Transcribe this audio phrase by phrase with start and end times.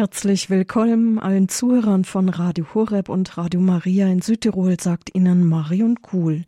[0.00, 6.00] Herzlich willkommen allen Zuhörern von Radio Horeb und Radio Maria in Südtirol, sagt Ihnen Marion
[6.00, 6.46] Kuhl.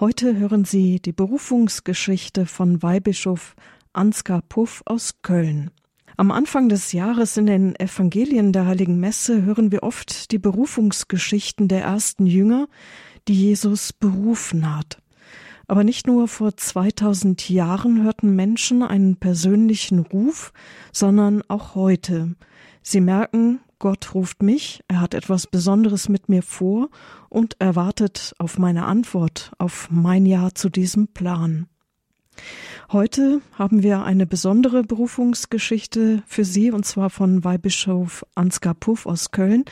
[0.00, 3.54] Heute hören Sie die Berufungsgeschichte von Weihbischof
[3.92, 5.70] Ansgar Puff aus Köln.
[6.16, 11.68] Am Anfang des Jahres in den Evangelien der Heiligen Messe hören wir oft die Berufungsgeschichten
[11.68, 12.66] der ersten Jünger,
[13.28, 15.00] die Jesus berufen hat.
[15.68, 20.52] Aber nicht nur vor 2000 Jahren hörten Menschen einen persönlichen Ruf,
[20.90, 22.34] sondern auch heute.
[22.90, 26.88] Sie merken, Gott ruft mich, er hat etwas Besonderes mit mir vor
[27.28, 31.66] und erwartet auf meine Antwort, auf mein Ja zu diesem Plan.
[32.90, 39.32] Heute haben wir eine besondere Berufungsgeschichte für Sie, und zwar von Weihbischof Ansgar Puff aus
[39.32, 39.66] Köln,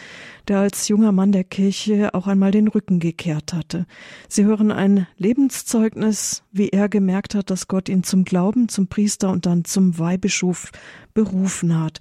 [0.48, 3.86] der als junger Mann der Kirche auch einmal den Rücken gekehrt hatte.
[4.28, 9.30] Sie hören ein Lebenszeugnis, wie er gemerkt hat, dass Gott ihn zum Glauben, zum Priester
[9.30, 10.70] und dann zum Weihbischof
[11.14, 12.00] berufen hat.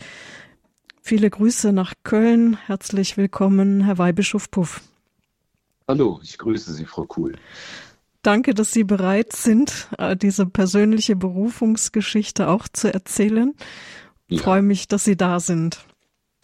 [1.08, 2.58] Viele Grüße nach Köln.
[2.66, 4.82] Herzlich willkommen, Herr Weihbischof Puff.
[5.88, 7.36] Hallo, ich grüße Sie, Frau Kuhl.
[8.24, 13.54] Danke, dass Sie bereit sind, äh, diese persönliche Berufungsgeschichte auch zu erzählen.
[14.30, 14.44] Ich ja.
[14.46, 15.86] freue mich, dass Sie da sind.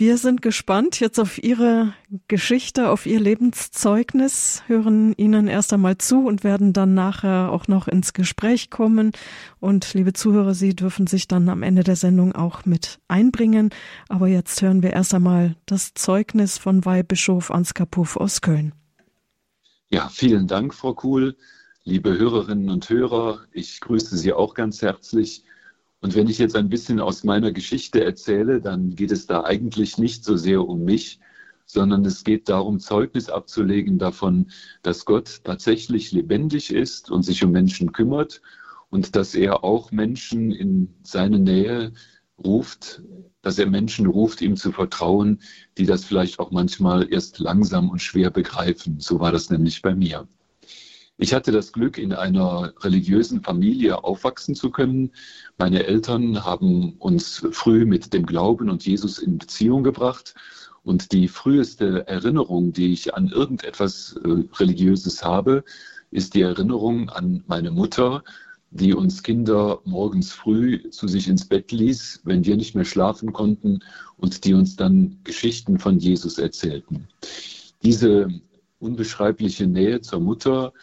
[0.01, 1.93] Wir sind gespannt jetzt auf Ihre
[2.27, 7.87] Geschichte, auf Ihr Lebenszeugnis, hören Ihnen erst einmal zu und werden dann nachher auch noch
[7.87, 9.11] ins Gespräch kommen.
[9.59, 13.69] Und liebe Zuhörer, Sie dürfen sich dann am Ende der Sendung auch mit einbringen.
[14.09, 18.73] Aber jetzt hören wir erst einmal das Zeugnis von Weihbischof Ansgar Puff aus Köln.
[19.91, 21.37] Ja, vielen Dank, Frau Kuhl.
[21.83, 25.43] Liebe Hörerinnen und Hörer, ich grüße Sie auch ganz herzlich.
[26.01, 29.99] Und wenn ich jetzt ein bisschen aus meiner Geschichte erzähle, dann geht es da eigentlich
[29.99, 31.19] nicht so sehr um mich,
[31.65, 37.51] sondern es geht darum, Zeugnis abzulegen davon, dass Gott tatsächlich lebendig ist und sich um
[37.51, 38.41] Menschen kümmert
[38.89, 41.93] und dass er auch Menschen in seine Nähe
[42.43, 43.03] ruft,
[43.43, 45.39] dass er Menschen ruft, ihm zu vertrauen,
[45.77, 48.99] die das vielleicht auch manchmal erst langsam und schwer begreifen.
[48.99, 50.27] So war das nämlich bei mir.
[51.21, 55.11] Ich hatte das Glück, in einer religiösen Familie aufwachsen zu können.
[55.59, 60.33] Meine Eltern haben uns früh mit dem Glauben und Jesus in Beziehung gebracht.
[60.81, 65.63] Und die früheste Erinnerung, die ich an irgendetwas äh, Religiöses habe,
[66.09, 68.23] ist die Erinnerung an meine Mutter,
[68.71, 73.31] die uns Kinder morgens früh zu sich ins Bett ließ, wenn wir nicht mehr schlafen
[73.31, 73.81] konnten
[74.17, 77.07] und die uns dann Geschichten von Jesus erzählten.
[77.83, 78.27] Diese
[78.79, 80.73] unbeschreibliche Nähe zur Mutter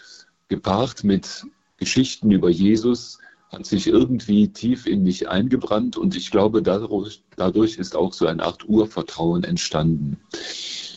[0.49, 3.19] gepaart mit Geschichten über Jesus,
[3.51, 8.27] hat sich irgendwie tief in mich eingebrannt und ich glaube, dadurch, dadurch ist auch so
[8.27, 10.19] eine Art Urvertrauen entstanden.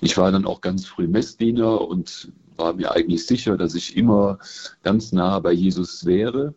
[0.01, 4.39] Ich war dann auch ganz früh Messdiener und war mir eigentlich sicher, dass ich immer
[4.83, 6.53] ganz nah bei Jesus wäre.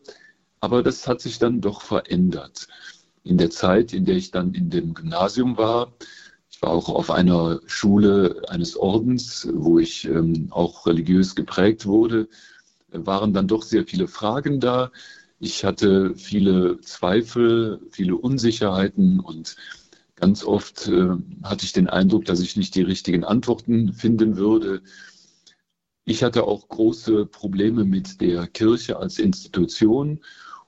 [0.60, 2.66] Aber das hat sich dann doch verändert.
[3.22, 5.92] In der Zeit, in der ich dann in dem Gymnasium war,
[6.50, 12.28] ich war auch auf einer Schule eines Ordens, wo ich ähm, auch religiös geprägt wurde
[12.94, 14.90] waren dann doch sehr viele Fragen da.
[15.40, 19.56] Ich hatte viele Zweifel, viele Unsicherheiten und
[20.16, 21.10] ganz oft äh,
[21.42, 24.82] hatte ich den Eindruck, dass ich nicht die richtigen Antworten finden würde.
[26.06, 30.20] Ich hatte auch große Probleme mit der Kirche als Institution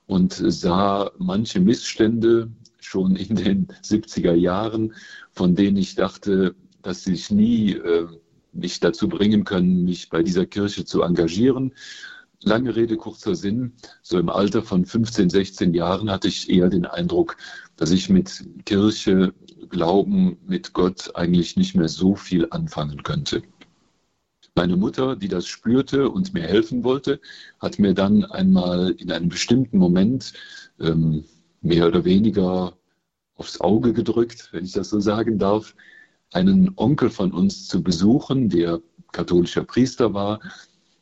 [0.05, 4.93] und sah manche Missstände schon in den 70er Jahren,
[5.31, 8.07] von denen ich dachte, dass ich nie äh,
[8.53, 11.73] mich dazu bringen können, mich bei dieser Kirche zu engagieren.
[12.43, 13.73] Lange Rede, kurzer Sinn.
[14.03, 17.37] So im Alter von 15, 16 Jahren hatte ich eher den Eindruck,
[17.77, 19.33] dass ich mit Kirche,
[19.69, 23.41] Glauben, mit Gott eigentlich nicht mehr so viel anfangen könnte.
[24.55, 27.19] Meine Mutter, die das spürte und mir helfen wollte,
[27.59, 30.33] hat mir dann einmal in einem bestimmten Moment
[30.79, 31.25] ähm,
[31.61, 32.77] mehr oder weniger
[33.35, 35.75] aufs Auge gedrückt, wenn ich das so sagen darf,
[36.31, 38.81] einen Onkel von uns zu besuchen, der
[39.11, 40.39] katholischer Priester war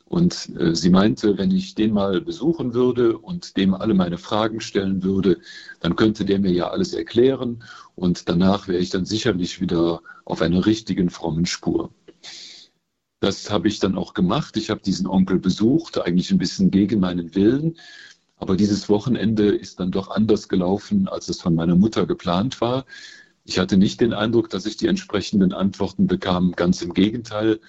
[0.08, 4.60] und äh, sie meinte, wenn ich den mal besuchen würde und dem alle meine Fragen
[4.60, 5.38] stellen würde,
[5.80, 7.64] dann könnte der mir ja alles erklären
[7.96, 11.90] und danach wäre ich dann sicherlich wieder auf einer richtigen frommen Spur.
[13.20, 14.56] Das habe ich dann auch gemacht.
[14.56, 17.76] Ich habe diesen Onkel besucht, eigentlich ein bisschen gegen meinen Willen.
[18.36, 22.84] Aber dieses Wochenende ist dann doch anders gelaufen, als es von meiner Mutter geplant war.
[23.44, 26.52] Ich hatte nicht den Eindruck, dass ich die entsprechenden Antworten bekam.
[26.52, 27.60] Ganz im Gegenteil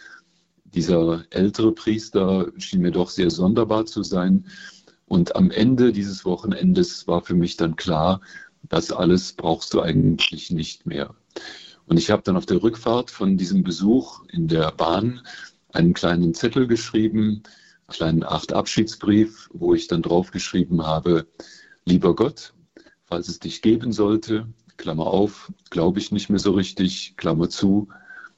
[0.73, 4.45] dieser ältere Priester schien mir doch sehr sonderbar zu sein.
[5.05, 8.21] Und am Ende dieses Wochenendes war für mich dann klar,
[8.63, 11.15] das alles brauchst du eigentlich nicht mehr.
[11.85, 15.21] Und ich habe dann auf der Rückfahrt von diesem Besuch in der Bahn
[15.71, 17.43] einen kleinen Zettel geschrieben,
[17.87, 21.27] einen kleinen acht Abschiedsbrief, wo ich dann draufgeschrieben habe,
[21.85, 22.53] lieber Gott,
[23.05, 27.87] falls es dich geben sollte, Klammer auf, glaube ich nicht mehr so richtig, Klammer zu,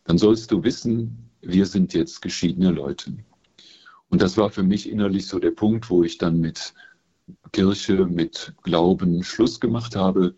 [0.03, 3.13] dann sollst du wissen, wir sind jetzt geschiedene Leute.
[4.09, 6.73] Und das war für mich innerlich so der Punkt, wo ich dann mit
[7.51, 10.35] Kirche, mit Glauben Schluss gemacht habe.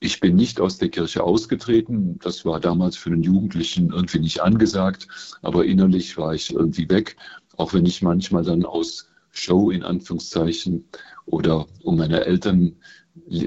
[0.00, 2.18] Ich bin nicht aus der Kirche ausgetreten.
[2.18, 5.08] Das war damals für einen Jugendlichen irgendwie nicht angesagt.
[5.42, 7.16] Aber innerlich war ich irgendwie weg.
[7.56, 10.84] Auch wenn ich manchmal dann aus Show in Anführungszeichen
[11.26, 12.76] oder um meine Eltern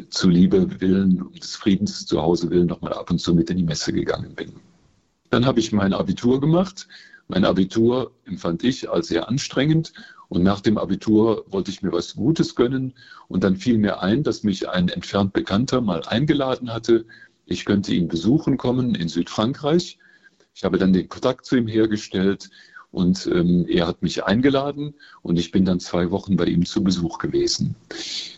[0.09, 3.63] zuliebe willen, um des Friedens zu Hause willen, nochmal ab und zu mit in die
[3.63, 4.53] Messe gegangen bin.
[5.29, 6.87] Dann habe ich mein Abitur gemacht.
[7.27, 9.93] Mein Abitur empfand ich als sehr anstrengend
[10.29, 12.93] und nach dem Abitur wollte ich mir was Gutes gönnen
[13.27, 17.05] und dann fiel mir ein, dass mich ein entfernt Bekannter mal eingeladen hatte.
[17.45, 19.99] Ich könnte ihn besuchen kommen in Südfrankreich.
[20.55, 22.49] Ich habe dann den Kontakt zu ihm hergestellt
[22.91, 26.83] und ähm, er hat mich eingeladen und ich bin dann zwei Wochen bei ihm zu
[26.83, 27.75] Besuch gewesen.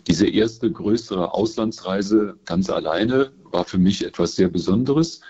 [0.08, 5.22] Diese erste größere Auslandsreise ganz alleine war für mich etwas sehr Besonderes.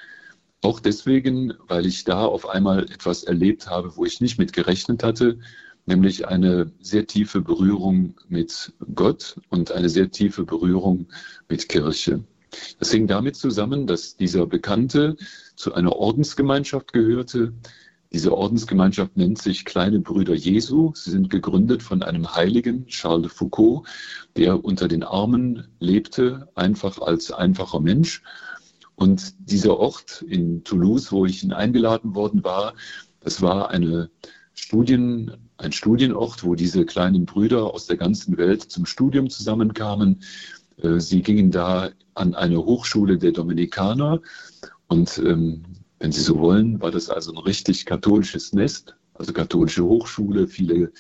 [0.64, 5.04] Auch deswegen, weil ich da auf einmal etwas erlebt habe, wo ich nicht mit gerechnet
[5.04, 5.40] hatte,
[5.88, 11.08] nämlich eine sehr tiefe Berührung mit Gott und eine sehr tiefe Berührung
[11.50, 12.24] mit Kirche.
[12.80, 15.16] Das hing damit zusammen, dass dieser Bekannte
[15.56, 17.54] zu einer Ordensgemeinschaft gehörte.
[18.14, 20.92] Diese Ordensgemeinschaft nennt sich Kleine Brüder Jesu.
[20.94, 23.88] Sie sind gegründet von einem Heiligen, Charles de Foucault,
[24.36, 28.22] der unter den Armen lebte, einfach als einfacher Mensch.
[28.96, 32.74] Und dieser Ort in Toulouse, wo ich eingeladen worden war,
[33.20, 34.10] das war eine
[34.54, 40.22] Studien, ein Studienort, wo diese kleinen Brüder aus der ganzen Welt zum Studium zusammenkamen.
[40.78, 44.22] Äh, sie gingen da an eine Hochschule der Dominikaner
[44.88, 45.64] und ähm,
[46.00, 50.92] wenn Sie so wollen, war das also ein richtig katholisches Nest, also katholische Hochschule, viele,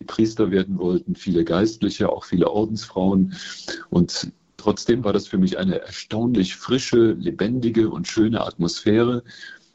[0.00, 3.36] die Priester werden wollten, viele Geistliche, auch viele Ordensfrauen.
[3.90, 9.22] Und trotzdem war das für mich eine erstaunlich frische, lebendige und schöne Atmosphäre,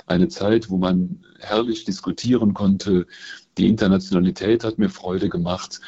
[0.05, 3.07] eine Zeit, wo man herrlich diskutieren konnte.
[3.57, 5.79] Die Internationalität hat mir Freude gemacht.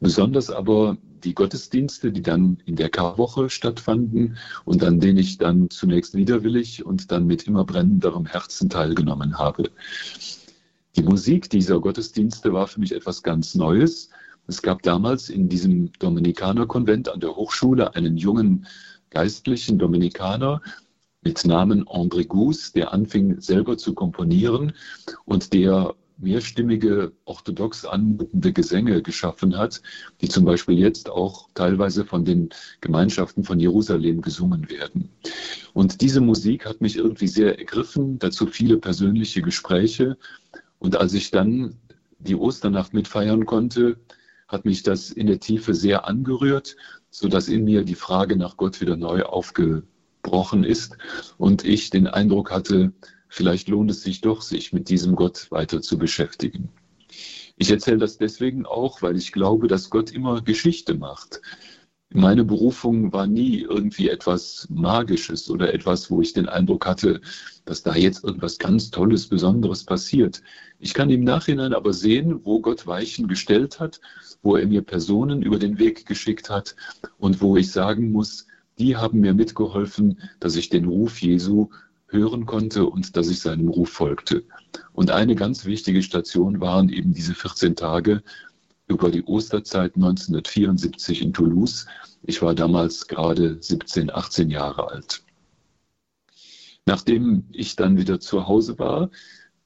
[0.00, 5.68] Besonders aber die Gottesdienste, die dann in der Karwoche stattfanden und an denen ich dann
[5.68, 9.70] zunächst widerwillig und dann mit immer brennenderem Herzen teilgenommen habe.
[10.96, 14.10] Die Musik dieser Gottesdienste war für mich etwas ganz Neues.
[14.50, 18.66] Es gab damals in diesem Dominikanerkonvent an der Hochschule einen jungen
[19.10, 20.60] geistlichen Dominikaner,
[21.22, 24.72] mit Namen André Gous, der anfing selber zu komponieren
[25.24, 29.82] und der mehrstimmige, orthodox anmutende Gesänge geschaffen hat,
[30.20, 32.48] die zum Beispiel jetzt auch teilweise von den
[32.80, 35.10] Gemeinschaften von Jerusalem gesungen werden.
[35.74, 40.16] Und diese Musik hat mich irgendwie sehr ergriffen, dazu viele persönliche Gespräche.
[40.80, 41.76] Und als ich dann
[42.18, 43.96] die Osternacht mitfeiern konnte,
[44.50, 46.76] hat mich das in der Tiefe sehr angerührt,
[47.10, 49.84] sodass in mir die Frage nach Gott wieder neu aufge
[50.22, 50.96] gebrochen ist
[51.38, 52.92] und ich den Eindruck hatte,
[53.28, 56.68] vielleicht lohnt es sich doch, sich mit diesem Gott weiter zu beschäftigen.
[57.56, 61.40] Ich erzähle das deswegen auch, weil ich glaube, dass Gott immer Geschichte macht.
[62.12, 67.20] Meine Berufung war nie irgendwie etwas Magisches oder etwas, wo ich den Eindruck hatte,
[67.64, 70.42] dass da jetzt irgendwas ganz Tolles, Besonderes passiert.
[70.80, 74.00] Ich kann im Nachhinein aber sehen, wo Gott Weichen gestellt hat,
[74.42, 76.74] wo er mir Personen über den Weg geschickt hat
[77.18, 78.48] und wo ich sagen muss,
[78.80, 81.68] die haben mir mitgeholfen, dass ich den Ruf Jesu
[82.08, 84.42] hören konnte und dass ich seinem Ruf folgte.
[84.92, 88.24] Und eine ganz wichtige Station waren eben diese 14 Tage
[88.90, 91.86] über die Osterzeit 1974 in Toulouse.
[92.22, 95.22] Ich war damals gerade 17, 18 Jahre alt.
[96.86, 99.10] Nachdem ich dann wieder zu Hause war,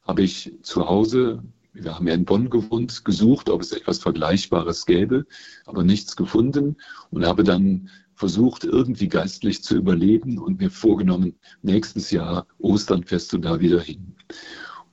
[0.02, 4.84] habe ich zu Hause, wir haben ja in Bonn gewohnt, gesucht, ob es etwas Vergleichbares
[4.84, 5.24] gäbe,
[5.64, 6.76] aber nichts gefunden
[7.10, 13.32] und habe dann versucht, irgendwie geistlich zu überleben und mir vorgenommen, nächstes Jahr Ostern fährst
[13.32, 14.14] du da wieder hin.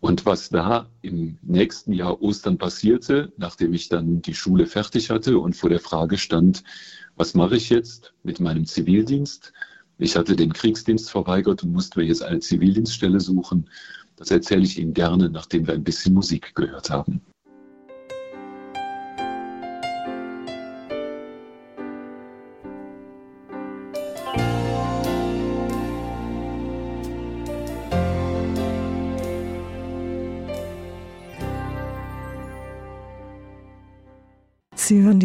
[0.02, 5.38] Und was da im nächsten Jahr Ostern passierte, nachdem ich dann die Schule fertig hatte
[5.38, 6.64] und vor der Frage stand,
[7.16, 9.54] was mache ich jetzt mit meinem Zivildienst?
[10.00, 13.70] Ich hatte den Kriegsdienst verweigert und musste mir jetzt eine Zivildienststelle suchen.
[14.16, 17.22] Das erzähle ich Ihnen gerne, nachdem wir ein bisschen Musik gehört haben.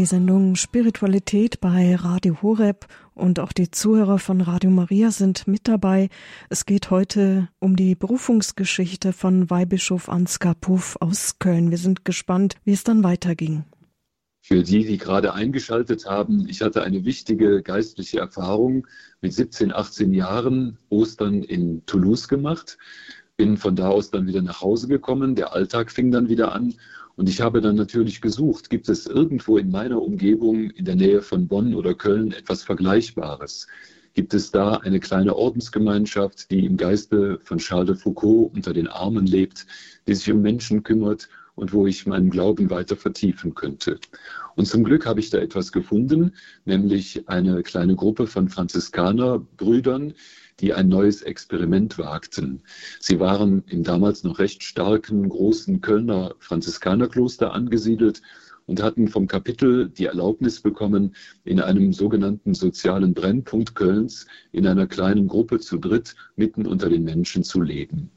[0.07, 2.87] Die Sendung Spiritualität bei Radio Horeb
[3.17, 6.11] und auch die Zuhörer von Radio Maria sind mit dabei.
[6.49, 11.73] Es geht heute um die Berufungsgeschichte von Weihbischof Ansgar Puff aus Köln.
[11.73, 13.65] Wir sind gespannt, wie es dann weiterging.
[14.43, 18.87] Für die, die gerade eingeschaltet haben, ich hatte eine wichtige geistliche Erfahrung
[19.21, 22.79] mit 17, 18 Jahren Ostern in Toulouse gemacht.
[23.37, 25.35] Bin von da aus dann wieder nach Hause gekommen.
[25.35, 26.75] Der Alltag fing dann wieder an.
[27.17, 31.23] Und ich habe dann natürlich gesucht, gibt es irgendwo in meiner Umgebung in der Nähe
[31.23, 33.67] von Bonn oder Köln etwas Vergleichbares?
[34.13, 38.87] Gibt es da eine kleine Ordensgemeinschaft, die im Geiste von Charles de Foucault unter den
[38.87, 39.67] Armen lebt,
[40.07, 43.99] die sich um Menschen kümmert und wo ich meinen Glauben weiter vertiefen könnte.
[44.55, 46.35] Und zum Glück habe ich da etwas gefunden,
[46.67, 50.13] nämlich eine kleine Gruppe von Franziskanerbrüdern,
[50.61, 52.63] die ein neues Experiment wagten.
[53.01, 58.23] Sie waren im damals noch recht starken, großen Kölner Franziskanerkloster angesiedelt
[58.67, 64.87] und hatten vom Kapitel die Erlaubnis bekommen, in einem sogenannten sozialen Brennpunkt Kölns in einer
[64.87, 68.11] kleinen Gruppe zu dritt mitten unter den Menschen zu leben.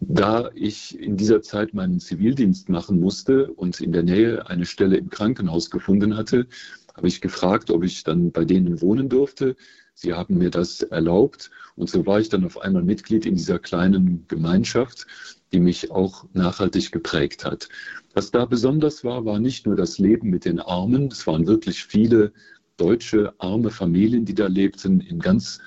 [0.00, 4.96] Da ich in dieser Zeit meinen Zivildienst machen musste und in der Nähe eine Stelle
[4.96, 6.46] im Krankenhaus gefunden hatte,
[6.94, 9.56] habe ich gefragt, ob ich dann bei denen wohnen durfte.
[10.00, 13.58] Sie haben mir das erlaubt und so war ich dann auf einmal Mitglied in dieser
[13.58, 15.08] kleinen Gemeinschaft,
[15.50, 17.68] die mich auch nachhaltig geprägt hat.
[18.14, 21.82] Was da besonders war, war nicht nur das Leben mit den Armen, es waren wirklich
[21.82, 22.32] viele
[22.76, 25.58] deutsche arme Familien, die da lebten, in ganz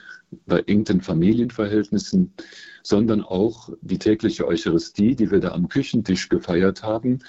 [0.45, 2.31] beengten Familienverhältnissen,
[2.83, 7.19] sondern auch die tägliche Eucharistie, die wir da am Küchentisch gefeiert haben.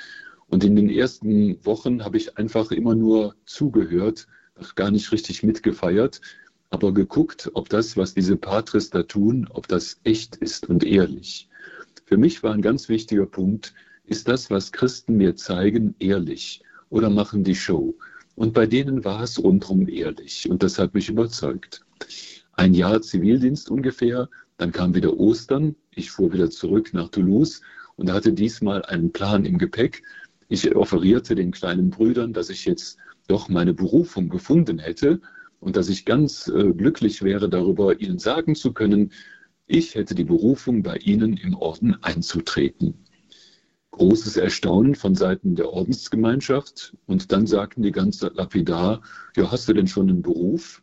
[0.46, 4.28] Und in den ersten Wochen habe ich einfach immer nur zugehört,
[4.76, 6.20] gar nicht richtig mitgefeiert,
[6.72, 11.48] aber geguckt, ob das, was diese Patres da tun, ob das echt ist und ehrlich.
[12.06, 13.74] Für mich war ein ganz wichtiger Punkt,
[14.06, 17.94] ist das, was Christen mir zeigen, ehrlich oder machen die Show?
[18.36, 21.84] Und bei denen war es rundherum ehrlich und das hat mich überzeugt.
[22.54, 27.60] Ein Jahr Zivildienst ungefähr, dann kam wieder Ostern, ich fuhr wieder zurück nach Toulouse
[27.96, 30.02] und hatte diesmal einen Plan im Gepäck.
[30.48, 32.96] Ich offerierte den kleinen Brüdern, dass ich jetzt
[33.28, 35.20] doch meine Berufung gefunden hätte
[35.62, 39.12] und dass ich ganz äh, glücklich wäre darüber, ihnen sagen zu können,
[39.66, 43.06] ich hätte die Berufung, bei ihnen im Orden einzutreten.
[43.92, 49.02] Großes Erstaunen von Seiten der Ordensgemeinschaft und dann sagten die ganz lapidar,
[49.36, 50.82] ja, hast du denn schon einen Beruf?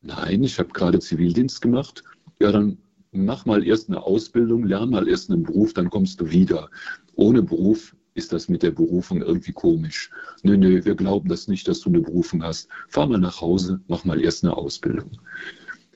[0.00, 2.04] Nein, ich habe gerade Zivildienst gemacht.
[2.40, 2.78] Ja, dann
[3.10, 6.70] mach mal erst eine Ausbildung, lern mal erst einen Beruf, dann kommst du wieder.
[7.16, 10.10] Ohne Beruf ist das mit der Berufung irgendwie komisch.
[10.42, 12.68] Nö, nö, wir glauben das nicht, dass du eine Berufung hast.
[12.88, 15.10] Fahr mal nach Hause, mach mal erst eine Ausbildung.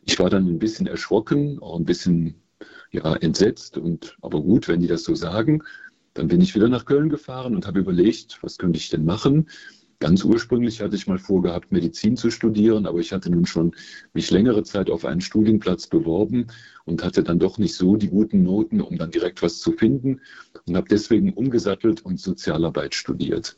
[0.04, 2.34] Ich war dann ein bisschen erschrocken, auch ein bisschen
[2.90, 3.78] ja, entsetzt.
[3.78, 5.62] Und, aber gut, wenn die das so sagen,
[6.14, 9.48] dann bin ich wieder nach Köln gefahren und habe überlegt, was könnte ich denn machen?
[10.00, 13.74] Ganz ursprünglich hatte ich mal vorgehabt, Medizin zu studieren, aber ich hatte nun schon
[14.12, 16.48] mich längere Zeit auf einen Studienplatz beworben
[16.84, 20.20] und hatte dann doch nicht so die guten Noten, um dann direkt was zu finden
[20.66, 23.56] und habe deswegen umgesattelt und Sozialarbeit studiert.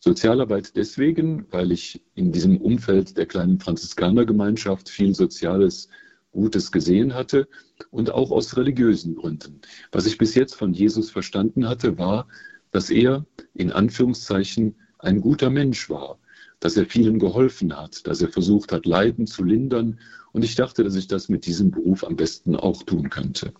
[0.00, 5.88] Sozialarbeit deswegen, weil ich in diesem Umfeld der kleinen Franziskanergemeinschaft viel Soziales,
[6.34, 7.48] Gutes gesehen hatte
[7.90, 9.60] und auch aus religiösen Gründen.
[9.92, 12.26] Was ich bis jetzt von Jesus verstanden hatte, war,
[12.72, 14.74] dass er in Anführungszeichen
[15.04, 16.18] ein guter Mensch war,
[16.60, 19.98] dass er vielen geholfen hat, dass er versucht hat, Leiden zu lindern.
[20.32, 23.52] Und ich dachte, dass ich das mit diesem Beruf am besten auch tun könnte.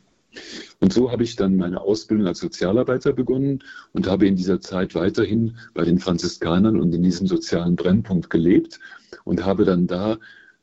[0.80, 4.94] Und so habe ich dann meine Ausbildung als Sozialarbeiter begonnen und habe in dieser Zeit
[4.94, 8.80] weiterhin bei den Franziskanern und in diesem sozialen Brennpunkt gelebt
[9.24, 10.18] und habe dann da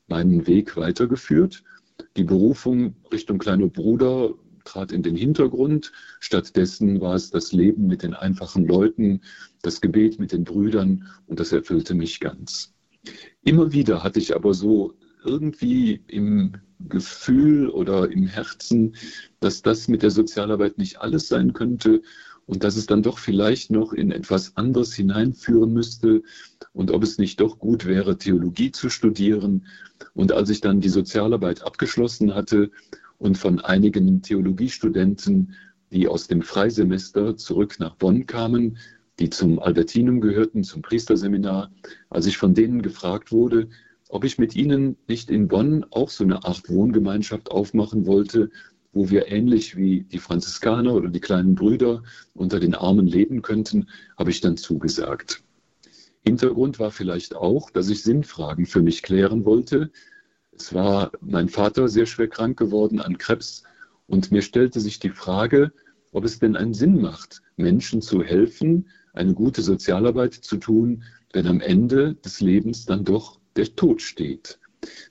[0.08, 1.64] meinen Weg weitergeführt.
[2.18, 5.92] Die Berufung Richtung kleiner Bruder trat in den Hintergrund.
[6.20, 9.22] Stattdessen war es das Leben mit den einfachen Leuten,
[9.62, 12.74] das Gebet mit den Brüdern und das erfüllte mich ganz.
[13.44, 18.96] Immer wieder hatte ich aber so irgendwie im Gefühl oder im Herzen,
[19.40, 22.02] dass das mit der Sozialarbeit nicht alles sein könnte
[22.46, 26.24] und dass es dann doch vielleicht noch in etwas anderes hineinführen müsste
[26.74, 29.68] und ob es nicht doch gut wäre, Theologie zu studieren.
[30.14, 32.72] Und als ich dann die Sozialarbeit abgeschlossen hatte,
[33.22, 35.54] und von einigen Theologiestudenten,
[35.92, 38.80] die aus dem Freisemester zurück nach Bonn kamen,
[39.20, 41.72] die zum Albertinum gehörten, zum Priesterseminar,
[42.10, 43.70] als ich von denen gefragt wurde,
[44.10, 48.50] ob ich mit ihnen nicht in Bonn auch so eine Art Wohngemeinschaft aufmachen wollte,
[48.92, 52.02] wo wir ähnlich wie die Franziskaner oder die kleinen Brüder
[52.34, 53.88] unter den Armen leben könnten,
[54.18, 55.44] habe ich dann zugesagt.
[56.26, 59.92] Hintergrund war vielleicht auch, dass ich Sinnfragen für mich klären wollte,
[60.74, 63.64] war mein Vater sehr schwer krank geworden an Krebs
[64.08, 65.72] und mir stellte sich die Frage,
[66.12, 71.04] ob es denn einen Sinn macht, Menschen zu helfen, eine gute Sozialarbeit zu tun,
[71.34, 74.60] wenn am Ende des Lebens dann doch der Tod steht.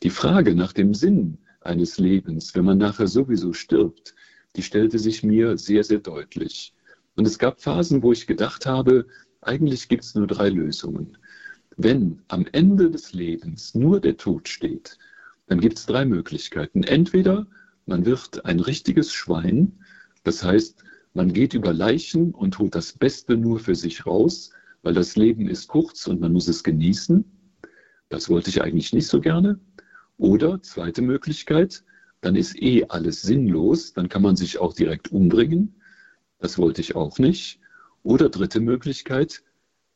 [0.02, 4.14] Die Frage nach dem Sinn eines Lebens, wenn man nachher sowieso stirbt,
[4.56, 6.74] die stellte sich mir sehr, sehr deutlich.
[7.16, 9.06] Und es gab Phasen, wo ich gedacht habe,
[9.40, 11.16] eigentlich gibt es nur drei Lösungen.
[11.76, 14.98] Wenn am Ende des Lebens nur der Tod steht,
[15.50, 16.84] dann gibt es drei Möglichkeiten.
[16.84, 17.44] Entweder
[17.84, 19.80] man wird ein richtiges Schwein,
[20.22, 24.52] das heißt, man geht über Leichen und holt das Beste nur für sich raus,
[24.82, 27.24] weil das Leben ist kurz und man muss es genießen.
[28.10, 29.58] Das wollte ich eigentlich nicht so gerne.
[30.18, 31.82] Oder zweite Möglichkeit,
[32.20, 35.74] dann ist eh alles sinnlos, dann kann man sich auch direkt umbringen.
[36.38, 37.58] Das wollte ich auch nicht.
[38.04, 39.42] Oder dritte Möglichkeit,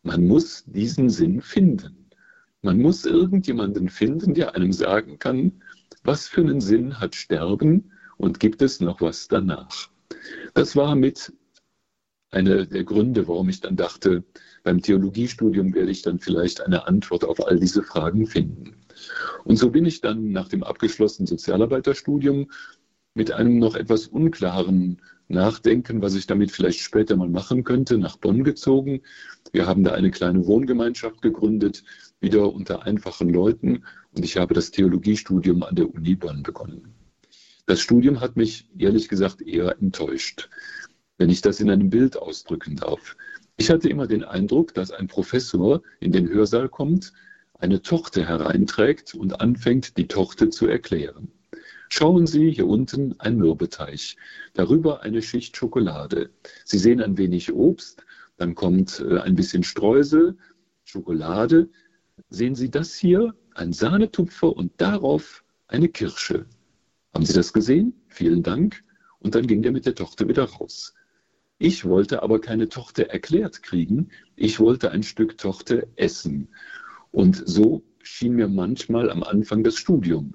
[0.02, 2.03] man muss diesen Sinn finden.
[2.64, 5.52] Man muss irgendjemanden finden, der einem sagen kann,
[6.02, 9.90] was für einen Sinn hat Sterben und gibt es noch was danach.
[10.54, 11.30] Das war mit
[12.30, 14.24] einer der Gründe, warum ich dann dachte,
[14.62, 18.74] beim Theologiestudium werde ich dann vielleicht eine Antwort auf all diese Fragen finden.
[19.44, 22.50] Und so bin ich dann nach dem abgeschlossenen Sozialarbeiterstudium
[23.12, 28.16] mit einem noch etwas unklaren Nachdenken, was ich damit vielleicht später mal machen könnte, nach
[28.16, 29.02] Bonn gezogen.
[29.52, 31.82] Wir haben da eine kleine Wohngemeinschaft gegründet,
[32.20, 33.84] wieder unter einfachen Leuten.
[34.14, 36.94] Und ich habe das Theologiestudium an der Uni Bonn begonnen.
[37.66, 40.50] Das Studium hat mich ehrlich gesagt eher enttäuscht,
[41.16, 43.16] wenn ich das in einem Bild ausdrücken darf.
[43.56, 47.12] Ich hatte immer den Eindruck, dass ein Professor in den Hörsaal kommt,
[47.58, 51.30] eine Tochter hereinträgt und anfängt, die Tochter zu erklären.
[51.96, 54.16] Schauen Sie hier unten ein Mürbeteich,
[54.52, 56.30] darüber eine Schicht Schokolade.
[56.64, 58.04] Sie sehen ein wenig Obst,
[58.36, 60.36] dann kommt äh, ein bisschen Streusel,
[60.82, 61.70] Schokolade.
[62.30, 63.32] Sehen Sie das hier?
[63.54, 66.46] Ein Sahnetupfer und darauf eine Kirsche.
[67.14, 67.94] Haben Sie das gesehen?
[68.08, 68.82] Vielen Dank.
[69.20, 70.94] Und dann ging er mit der Tochter wieder raus.
[71.58, 74.08] Ich wollte aber keine Tochter erklärt kriegen.
[74.34, 76.48] Ich wollte ein Stück Tochter essen.
[77.12, 80.34] Und so schien mir manchmal am Anfang das Studium.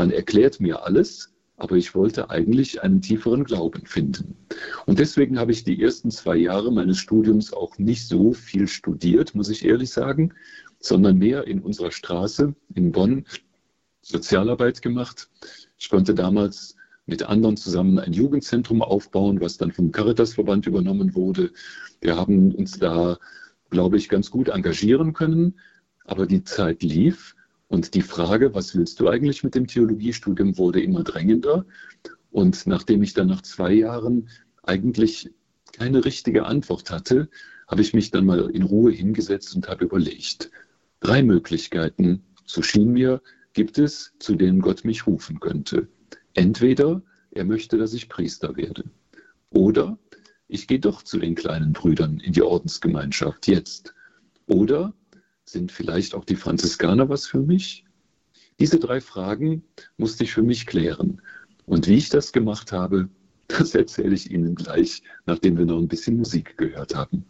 [0.00, 4.34] Man erklärt mir alles, aber ich wollte eigentlich einen tieferen Glauben finden.
[4.86, 9.34] Und deswegen habe ich die ersten zwei Jahre meines Studiums auch nicht so viel studiert,
[9.34, 10.32] muss ich ehrlich sagen,
[10.78, 13.26] sondern mehr in unserer Straße in Bonn
[14.00, 15.28] Sozialarbeit gemacht.
[15.76, 21.50] Ich konnte damals mit anderen zusammen ein Jugendzentrum aufbauen, was dann vom Caritasverband übernommen wurde.
[22.00, 23.18] Wir haben uns da,
[23.68, 25.60] glaube ich, ganz gut engagieren können,
[26.06, 27.34] aber die Zeit lief
[27.70, 31.64] und die Frage, was willst du eigentlich mit dem Theologiestudium, wurde immer drängender.
[32.32, 34.28] Und nachdem ich dann nach zwei Jahren
[34.64, 35.30] eigentlich
[35.72, 37.30] keine richtige Antwort hatte,
[37.68, 40.50] habe ich mich dann mal in Ruhe hingesetzt und habe überlegt.
[40.98, 45.86] Drei Möglichkeiten, so schien mir, gibt es, zu denen Gott mich rufen könnte.
[46.34, 48.82] Entweder er möchte, dass ich Priester werde.
[49.50, 49.96] Oder
[50.48, 53.94] ich gehe doch zu den kleinen Brüdern in die Ordensgemeinschaft jetzt.
[54.48, 54.92] Oder
[55.50, 57.84] sind vielleicht auch die Franziskaner was für mich?
[58.58, 59.62] Diese drei Fragen
[59.96, 61.22] musste ich für mich klären.
[61.66, 63.08] Und wie ich das gemacht habe,
[63.48, 67.24] das erzähle ich Ihnen gleich, nachdem wir noch ein bisschen Musik gehört haben.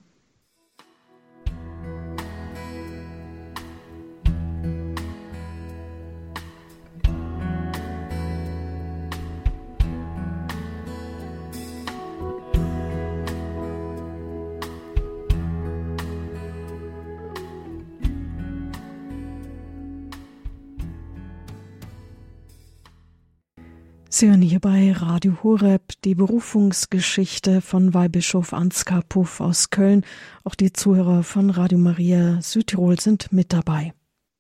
[24.12, 30.05] Sie hören hier bei Radio Horeb die Berufungsgeschichte von Weihbischof Ansgar Puff aus Köln.
[30.42, 33.94] Auch die Zuhörer von Radio Maria Südtirol sind mit dabei.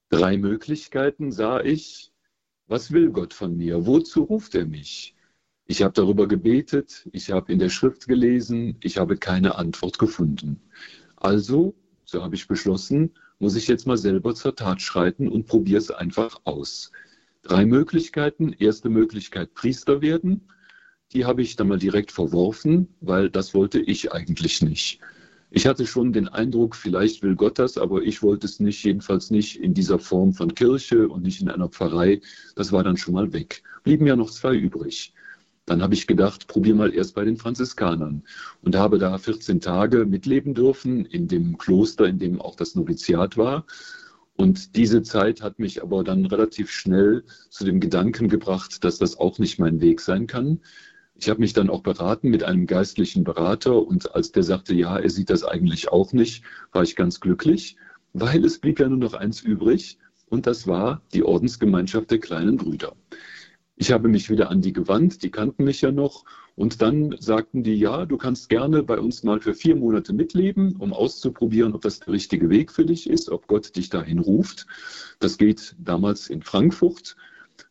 [0.08, 2.10] Drei Möglichkeiten sah ich.
[2.66, 3.86] Was will Gott von mir?
[3.86, 5.14] Wozu ruft er mich?
[5.66, 10.60] Ich habe darüber gebetet, ich habe in der Schrift gelesen, ich habe keine Antwort gefunden.
[11.14, 15.78] Also, so habe ich beschlossen, muss ich jetzt mal selber zur Tat schreiten und probiere
[15.78, 16.90] es einfach aus
[17.42, 18.52] drei Möglichkeiten.
[18.52, 20.48] Erste Möglichkeit Priester werden.
[21.12, 25.00] Die habe ich dann mal direkt verworfen, weil das wollte ich eigentlich nicht.
[25.52, 29.30] Ich hatte schon den Eindruck, vielleicht will Gott das, aber ich wollte es nicht, jedenfalls
[29.30, 32.20] nicht in dieser Form von Kirche und nicht in einer Pfarrei.
[32.54, 33.64] Das war dann schon mal weg.
[33.82, 35.12] Blieben ja noch zwei übrig.
[35.66, 38.22] Dann habe ich gedacht, probier mal erst bei den Franziskanern
[38.62, 43.36] und habe da 14 Tage mitleben dürfen in dem Kloster, in dem auch das Noviziat
[43.36, 43.66] war.
[44.40, 49.18] Und diese Zeit hat mich aber dann relativ schnell zu dem Gedanken gebracht, dass das
[49.18, 50.60] auch nicht mein Weg sein kann.
[51.14, 54.96] Ich habe mich dann auch beraten mit einem geistlichen Berater und als der sagte, ja,
[54.96, 57.76] er sieht das eigentlich auch nicht, war ich ganz glücklich,
[58.14, 59.98] weil es blieb ja nur noch eins übrig
[60.30, 62.96] und das war die Ordensgemeinschaft der kleinen Brüder.
[63.80, 66.26] Ich habe mich wieder an die gewandt, die kannten mich ja noch.
[66.54, 70.76] Und dann sagten die, ja, du kannst gerne bei uns mal für vier Monate mitleben,
[70.76, 74.66] um auszuprobieren, ob das der richtige Weg für dich ist, ob Gott dich dahin ruft.
[75.18, 77.16] Das geht damals in Frankfurt,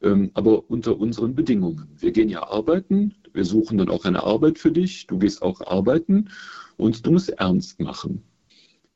[0.02, 1.88] ähm, aber unter unseren Bedingungen.
[2.00, 5.62] Wir gehen ja arbeiten, wir suchen dann auch eine Arbeit für dich, du gehst auch
[5.62, 6.30] arbeiten
[6.78, 8.24] und du musst ernst machen.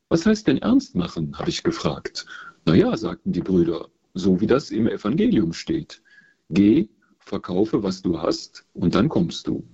[0.08, 1.38] Was heißt denn ernst machen?
[1.38, 2.26] habe ich gefragt.
[2.64, 6.02] Naja, sagten die Brüder, so wie das im Evangelium steht.
[6.50, 6.88] Geh,
[7.24, 9.64] verkaufe, was du hast, und dann kommst du.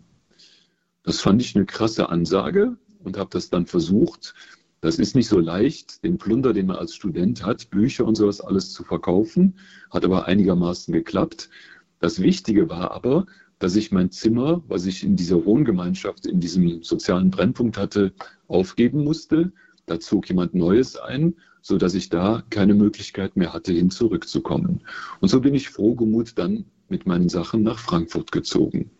[1.02, 4.34] Das fand ich eine krasse Ansage und habe das dann versucht.
[4.80, 8.40] Das ist nicht so leicht, den Plunder, den man als Student hat, Bücher und sowas
[8.40, 9.58] alles zu verkaufen,
[9.90, 11.50] hat aber einigermaßen geklappt.
[11.98, 13.26] Das Wichtige war aber,
[13.58, 18.12] dass ich mein Zimmer, was ich in dieser Wohngemeinschaft, in diesem sozialen Brennpunkt hatte,
[18.48, 19.52] aufgeben musste.
[19.84, 24.82] Da zog jemand Neues ein, so dass ich da keine Möglichkeit mehr hatte, hin zurückzukommen.
[25.20, 28.90] Und so bin ich frohgemut dann mit meinen Sachen nach Frankfurt gezogen.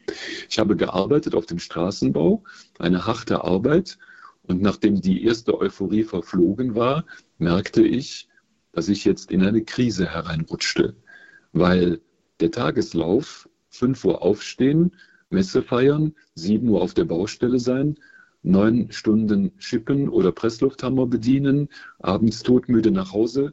[0.49, 2.43] Ich habe gearbeitet auf dem Straßenbau,
[2.79, 3.99] eine harte Arbeit.
[4.43, 7.05] Und nachdem die erste Euphorie verflogen war,
[7.39, 8.29] merkte ich,
[8.73, 10.97] dass ich jetzt in eine Krise hereinrutschte,
[11.53, 12.01] weil
[12.41, 14.97] der Tageslauf 5 Uhr aufstehen,
[15.29, 17.97] Messe feiern, 7 Uhr auf der Baustelle sein,
[18.43, 23.53] neun Stunden schippen oder Presslufthammer bedienen, abends todmüde nach Hause,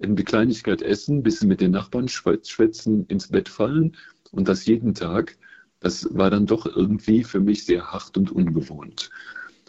[0.00, 3.96] in Bekleinigkeit essen, bisschen mit den Nachbarn schwätzen, ins Bett fallen
[4.32, 5.36] und das jeden Tag,
[5.80, 9.10] das war dann doch irgendwie für mich sehr hart und ungewohnt.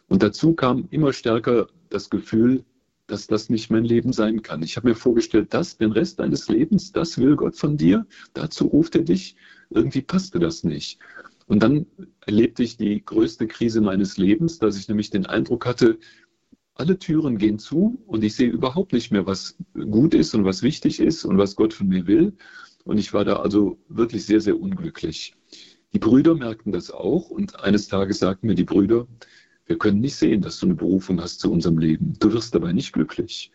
[0.08, 2.66] Und dazu kam immer stärker das Gefühl,
[3.08, 4.64] dass das nicht mein Leben sein kann.
[4.64, 8.68] Ich habe mir vorgestellt, das, den Rest deines Lebens, das will Gott von dir, dazu
[8.68, 9.36] ruft er dich,
[9.70, 11.00] irgendwie passte das nicht.
[11.48, 11.86] Und dann
[12.26, 15.98] erlebte ich die größte Krise meines Lebens, dass ich nämlich den Eindruck hatte,
[16.76, 20.64] alle Türen gehen zu und ich sehe überhaupt nicht mehr, was gut ist und was
[20.64, 22.34] wichtig ist und was Gott von mir will.
[22.84, 25.36] Und ich war da also wirklich sehr, sehr unglücklich.
[25.94, 29.08] Die Brüder merkten das auch und eines Tages sagten mir die Brüder,
[29.66, 32.14] wir können nicht sehen, dass du eine Berufung hast zu unserem Leben.
[32.20, 33.52] Du wirst dabei nicht glücklich.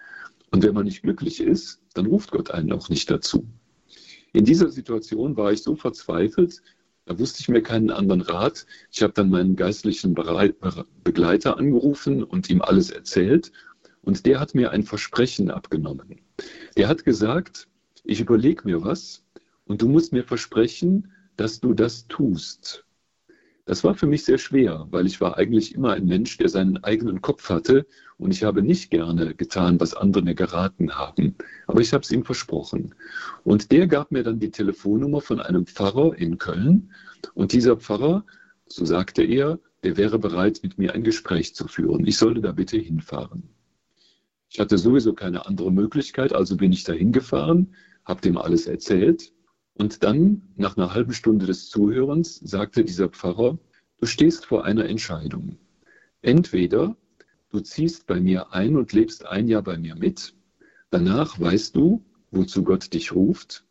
[0.51, 3.47] Und wenn man nicht glücklich ist, dann ruft Gott einen auch nicht dazu.
[4.33, 6.63] In dieser Situation war ich so verzweifelt,
[7.07, 8.67] da wusste ich mir keinen anderen Rat.
[8.91, 13.53] Ich habe dann meinen geistlichen Begleiter angerufen und ihm alles erzählt.
[14.03, 16.21] Und der hat mir ein Versprechen abgenommen.
[16.75, 17.69] Er hat gesagt,
[18.05, 19.25] ich überlege mir was
[19.67, 22.86] und du musst mir versprechen, dass du das tust.
[23.67, 26.85] Das war für mich sehr schwer, weil ich war eigentlich immer ein Mensch, der seinen
[26.85, 27.85] eigenen Kopf hatte
[28.17, 31.35] und ich habe nicht gerne getan, was andere mir geraten haben.
[31.67, 32.95] Aber ich habe es ihm versprochen.
[33.43, 36.93] Und der gab mir dann die Telefonnummer von einem Pfarrer in Köln
[37.35, 38.25] und dieser Pfarrer,
[38.69, 42.07] so sagte er, der wäre bereit, mit mir ein Gespräch zu führen.
[42.07, 43.49] Ich sollte da bitte hinfahren.
[44.49, 47.75] Ich hatte sowieso keine andere Möglichkeit, also bin ich da hingefahren,
[48.05, 49.33] habe dem alles erzählt
[49.79, 53.59] und dann, nach einer halben Stunde des Zuhörens, sagte dieser Pfarrer,
[53.99, 55.59] du stehst vor einer Entscheidung.
[56.23, 56.97] Entweder
[57.51, 60.35] du ziehst bei mir ein und lebst ein Jahr bei mir mit,
[60.91, 63.65] danach weißt du, wozu Gott dich ruft,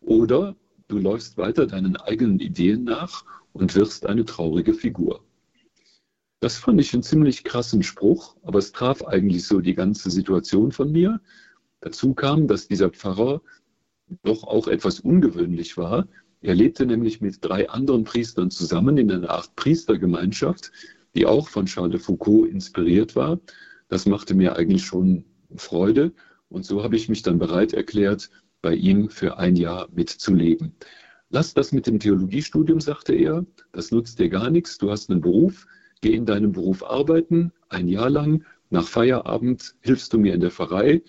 [0.00, 0.56] oder
[0.88, 5.24] du läufst weiter deinen eigenen Ideen nach und wirst eine traurige Figur.
[6.40, 10.72] Das fand ich einen ziemlich krassen Spruch, aber es traf eigentlich so die ganze Situation
[10.72, 11.20] von mir.
[11.80, 13.42] Dazu kam, dass dieser Pfarrer
[14.22, 16.06] doch auch etwas ungewöhnlich war.
[16.40, 20.72] Er lebte nämlich mit drei anderen Priestern zusammen in einer Art Priestergemeinschaft,
[21.14, 23.40] die auch von Charles de Foucault inspiriert war.
[23.88, 25.24] Das machte mir eigentlich schon
[25.56, 26.12] Freude.
[26.48, 30.74] Und so habe ich mich dann bereit erklärt, bei ihm für ein Jahr mitzuleben.
[31.30, 35.20] Lass das mit dem Theologiestudium, sagte er, das nutzt dir gar nichts, du hast einen
[35.20, 35.66] Beruf,
[36.02, 40.50] geh in deinem Beruf arbeiten, ein Jahr lang, nach Feierabend hilfst du mir in der
[40.50, 41.02] Pfarrei,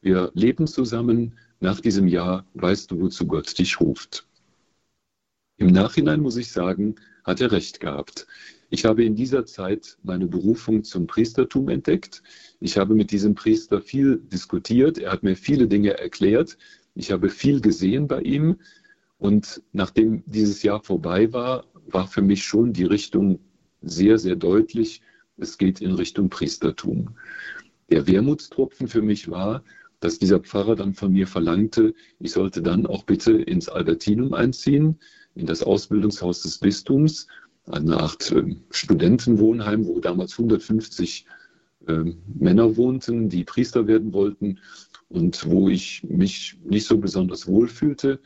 [0.00, 4.26] wir leben zusammen, nach diesem Jahr weißt du, wozu Gott dich ruft.
[5.56, 6.94] Im Nachhinein muss ich sagen,
[7.24, 8.26] hat er recht gehabt.
[8.70, 12.22] Ich habe in dieser Zeit meine Berufung zum Priestertum entdeckt.
[12.60, 14.98] Ich habe mit diesem Priester viel diskutiert.
[14.98, 16.58] Er hat mir viele Dinge erklärt.
[16.94, 18.56] Ich habe viel gesehen bei ihm.
[19.18, 23.40] Und nachdem dieses Jahr vorbei war, war für mich schon die Richtung
[23.82, 25.00] sehr, sehr deutlich.
[25.38, 27.16] Es geht in Richtung Priestertum.
[27.90, 29.64] Der Wermutstropfen für mich war,
[30.00, 34.98] dass dieser Pfarrer dann von mir verlangte, ich sollte dann auch bitte ins Albertinum einziehen,
[35.34, 37.26] in das Ausbildungshaus des Bistums,
[37.66, 41.26] eine Art äh, Studentenwohnheim, wo damals 150
[41.86, 42.04] äh,
[42.38, 44.58] Männer wohnten, die Priester werden wollten
[45.08, 48.20] und wo ich mich nicht so besonders wohl fühlte.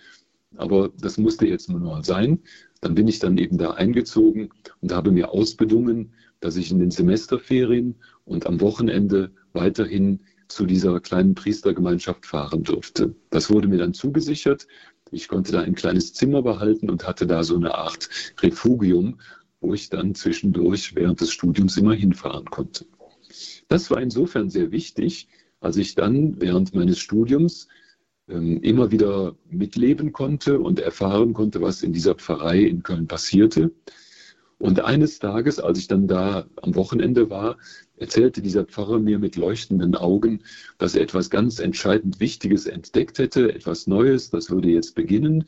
[0.57, 2.41] Aber das musste jetzt nur mal sein.
[2.81, 6.91] Dann bin ich dann eben da eingezogen und habe mir ausbedungen, dass ich in den
[6.91, 10.21] Semesterferien und am Wochenende weiterhin
[10.55, 13.15] zu dieser kleinen Priestergemeinschaft fahren durfte.
[13.31, 14.67] Das wurde mir dann zugesichert.
[15.11, 18.09] Ich konnte da ein kleines Zimmer behalten und hatte da so eine Art
[18.41, 19.21] Refugium,
[19.61, 22.87] wo ich dann zwischendurch während des Studiums immer hinfahren konnte.
[23.69, 25.29] Das war insofern sehr wichtig,
[25.61, 27.69] als ich dann während meines Studiums
[28.29, 33.71] ähm, immer wieder mitleben konnte und erfahren konnte, was in dieser Pfarrei in Köln passierte.
[34.63, 37.57] Und eines Tages, als ich dann da am Wochenende war,
[37.97, 40.45] erzählte dieser Pfarrer mir mit leuchtenden Augen,
[40.79, 45.47] dass er etwas ganz entscheidend Wichtiges entdeckt hätte, etwas Neues, das würde jetzt beginnen.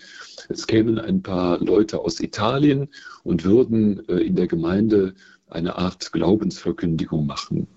[0.49, 2.89] Es kämen ein paar Leute aus Italien
[3.23, 5.15] und würden äh, in der Gemeinde
[5.47, 7.69] eine Art Glaubensverkündigung machen.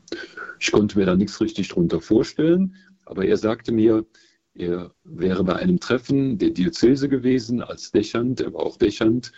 [0.60, 2.74] Ich konnte mir da nichts richtig drunter vorstellen,
[3.06, 4.08] aber er sagte mir,
[4.56, 9.32] er wäre bei einem Treffen der Diözese gewesen als Dächernd, er war auch Dächernd.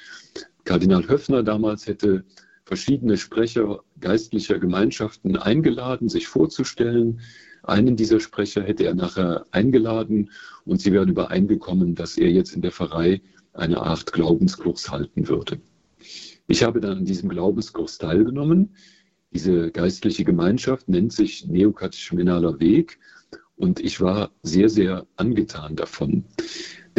[0.70, 2.26] Kardinal Höffner damals hätte
[2.64, 7.22] verschiedene Sprecher geistlicher Gemeinschaften eingeladen, sich vorzustellen.
[7.64, 10.30] Einen dieser Sprecher hätte er nachher eingeladen
[10.66, 15.60] und sie wären übereingekommen, dass er jetzt in der Pfarrei eine Art Glaubenskurs halten würde.
[16.46, 18.76] Ich habe dann an diesem Glaubenskurs teilgenommen.
[19.34, 23.00] Diese geistliche Gemeinschaft nennt sich Neokatechumenaler Weg
[23.56, 26.26] und ich war sehr, sehr angetan davon.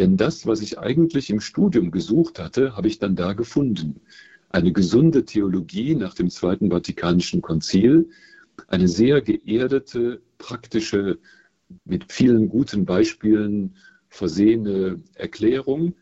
[0.01, 4.01] Denn das, was ich eigentlich im Studium gesucht hatte, habe ich dann da gefunden.
[4.49, 8.09] Eine gesunde Theologie nach dem Zweiten Vatikanischen Konzil,
[8.69, 11.19] eine sehr geerdete, praktische,
[11.85, 13.77] mit vielen guten Beispielen
[14.09, 15.95] versehene Erklärung.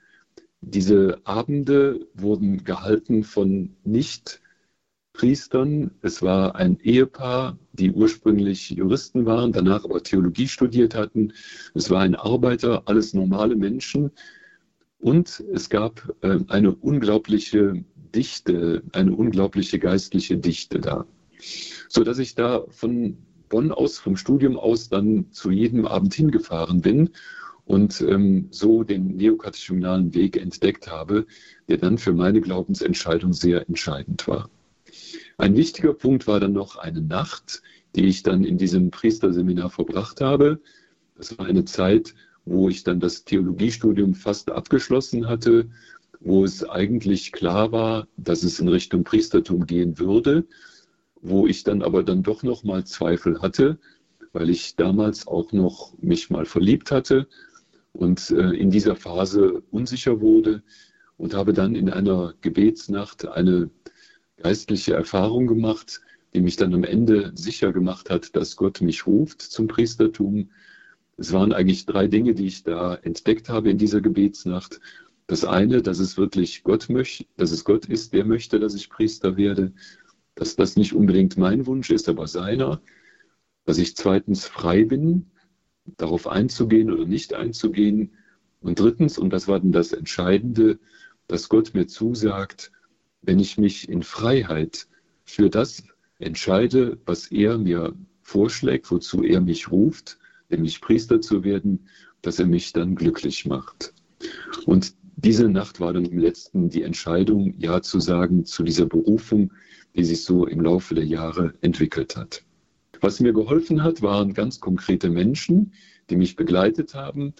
[0.60, 4.40] Diese Abende wurden gehalten von nicht
[5.18, 5.90] Priestern.
[6.00, 11.32] Es war ein Ehepaar, die ursprünglich Juristen waren, danach aber Theologie studiert hatten.
[11.74, 14.12] Es war ein Arbeiter, alles normale Menschen.
[15.00, 21.04] Und es gab äh, eine unglaubliche Dichte, eine unglaubliche geistliche Dichte da.
[21.88, 26.80] So dass ich da von Bonn aus, vom Studium aus, dann zu jedem Abend hingefahren
[26.80, 27.10] bin
[27.64, 31.26] und ähm, so den neokatechumenalen Weg entdeckt habe,
[31.68, 34.48] der dann für meine Glaubensentscheidung sehr entscheidend war.
[35.38, 37.62] Ein wichtiger Punkt war dann noch eine Nacht,
[37.94, 40.60] die ich dann in diesem Priesterseminar verbracht habe.
[41.16, 45.70] Das war eine Zeit, wo ich dann das Theologiestudium fast abgeschlossen hatte,
[46.18, 50.44] wo es eigentlich klar war, dass es in Richtung Priestertum gehen würde,
[51.20, 53.78] wo ich dann aber dann doch noch mal Zweifel hatte,
[54.32, 57.28] weil ich damals auch noch mich mal verliebt hatte
[57.92, 60.64] und äh, in dieser Phase unsicher wurde
[61.16, 63.70] und habe dann in einer Gebetsnacht eine
[64.38, 66.00] geistliche Erfahrung gemacht,
[66.34, 70.50] die mich dann am Ende sicher gemacht hat, dass Gott mich ruft zum Priestertum.
[71.16, 74.80] Es waren eigentlich drei Dinge, die ich da entdeckt habe in dieser Gebetsnacht.
[75.26, 78.88] Das eine, dass es wirklich Gott möchte, dass es Gott ist, der möchte, dass ich
[78.88, 79.72] Priester werde,
[80.34, 82.80] dass das nicht unbedingt mein Wunsch ist, aber seiner,
[83.64, 85.26] dass ich zweitens frei bin,
[85.96, 88.12] darauf einzugehen oder nicht einzugehen.
[88.60, 90.78] Und drittens, und das war dann das Entscheidende,
[91.26, 92.72] dass Gott mir zusagt,
[93.22, 94.86] wenn ich mich in Freiheit
[95.24, 95.82] für das
[96.18, 101.88] entscheide, was er mir vorschlägt, wozu er mich ruft, nämlich Priester zu werden,
[102.22, 103.94] dass er mich dann glücklich macht.
[104.66, 109.52] Und diese Nacht war dann im letzten die Entscheidung, Ja zu sagen zu dieser Berufung,
[109.96, 112.44] die sich so im Laufe der Jahre entwickelt hat.
[113.00, 115.72] Was mir geholfen hat, waren ganz konkrete Menschen,
[116.10, 117.34] die mich begleitet haben.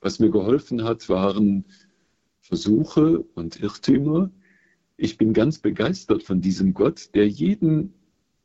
[0.00, 1.64] Was mir geholfen hat, waren
[2.40, 4.30] Versuche und Irrtümer,
[4.96, 7.94] ich bin ganz begeistert von diesem Gott, der jeden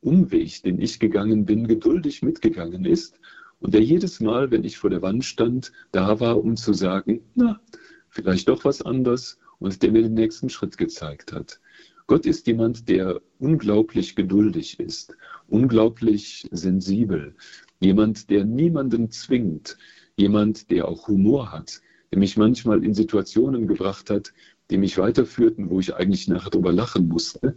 [0.00, 3.20] Umweg, den ich gegangen bin, geduldig mitgegangen ist
[3.60, 7.20] und der jedes Mal, wenn ich vor der Wand stand, da war, um zu sagen,
[7.34, 7.60] na,
[8.08, 11.60] vielleicht doch was anders und der mir den nächsten Schritt gezeigt hat.
[12.06, 17.36] Gott ist jemand, der unglaublich geduldig ist, unglaublich sensibel,
[17.78, 19.78] jemand, der niemanden zwingt,
[20.16, 24.32] jemand, der auch Humor hat, der mich manchmal in Situationen gebracht hat,
[24.70, 27.56] die mich weiterführten, wo ich eigentlich nachher drüber lachen musste.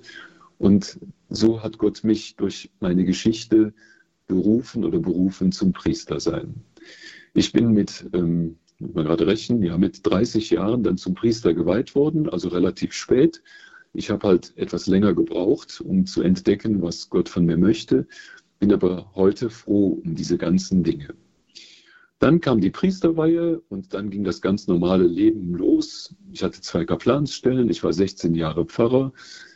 [0.58, 1.00] Und
[1.30, 3.74] so hat Gott mich durch meine Geschichte
[4.28, 6.56] berufen oder berufen zum Priester sein.
[7.34, 11.96] Ich bin mit, ähm, mal gerade rechnen, ja, mit 30 Jahren dann zum Priester geweiht
[11.96, 13.42] worden, also relativ spät.
[13.94, 18.08] Ich habe halt etwas länger gebraucht, um zu entdecken, was Gott von mir möchte,
[18.60, 21.10] bin aber heute froh um diese ganzen Dinge.
[22.24, 26.16] Dann kam die Priesterweihe und dann ging das ganz normale Leben los.
[26.32, 29.12] Ich hatte zwei Kaplansstellen, ich war 16 Jahre Pfarrer,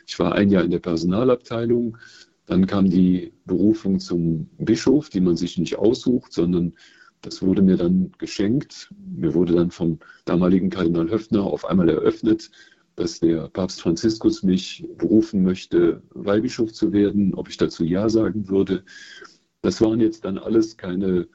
[0.06, 1.96] ich war ein Jahr in der Personalabteilung.
[2.44, 6.74] Dann kam die Berufung zum Bischof, die man sich nicht aussucht, sondern
[7.22, 8.92] das wurde mir dann geschenkt.
[9.16, 12.50] Mir wurde dann vom damaligen Kardinal Höffner auf einmal eröffnet,
[12.96, 18.50] dass der Papst Franziskus mich berufen möchte, Weihbischof zu werden, ob ich dazu Ja sagen
[18.50, 18.84] würde.
[19.62, 21.28] Das waren jetzt dann alles keine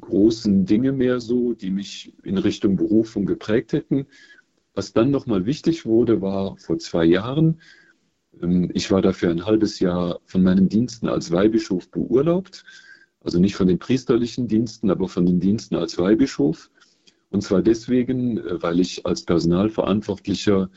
[0.00, 4.06] großen Dinge mehr so, die mich in Richtung Berufung geprägt hätten.
[4.74, 7.60] Was dann nochmal wichtig wurde, war vor zwei Jahren,
[8.42, 12.64] ähm, ich war dafür ein halbes Jahr von meinen Diensten als Weihbischof beurlaubt.
[13.20, 16.70] Also nicht von den priesterlichen Diensten, aber von den Diensten als Weihbischof.
[17.30, 20.70] Und zwar deswegen, äh, weil ich als Personalverantwortlicher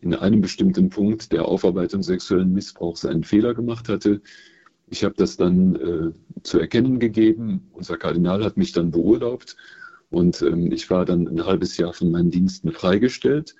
[0.00, 4.20] in einem bestimmten Punkt der Aufarbeitung sexuellen Missbrauchs einen Fehler gemacht hatte.
[4.94, 7.68] Ich habe das dann äh, zu erkennen gegeben.
[7.72, 9.56] Unser Kardinal hat mich dann beurlaubt
[10.08, 13.56] und ähm, ich war dann ein halbes Jahr von meinen Diensten freigestellt.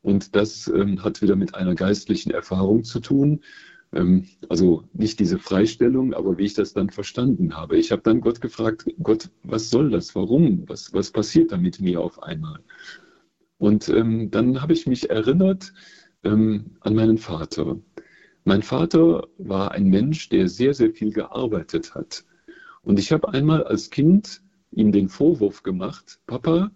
[0.00, 3.42] Und das ähm, hat wieder mit einer geistlichen Erfahrung zu tun.
[3.92, 7.76] Ähm, also nicht diese Freistellung, aber wie ich das dann verstanden habe.
[7.76, 10.14] Ich habe dann Gott gefragt, Gott, was soll das?
[10.14, 10.66] Warum?
[10.70, 12.60] Was, was passiert da mit mir auf einmal?
[13.58, 15.74] Und ähm, dann habe ich mich erinnert
[16.24, 17.76] ähm, an meinen Vater.
[18.44, 22.24] Mein Vater war ein Mensch, der sehr, sehr viel gearbeitet hat.
[22.82, 26.72] Und ich habe einmal als Kind ihm den Vorwurf gemacht, Papa,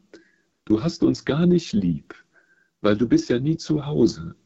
[0.64, 2.14] du hast uns gar nicht lieb,
[2.82, 4.36] weil du bist ja nie zu Hause.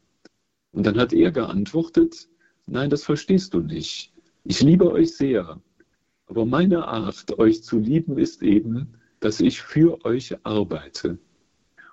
[0.71, 2.27] Und dann hat er geantwortet,
[2.65, 4.13] nein, das verstehst du nicht.
[4.43, 5.61] Ich liebe euch sehr,
[6.25, 11.19] aber meine Art, euch zu lieben, ist eben, dass ich für euch arbeite.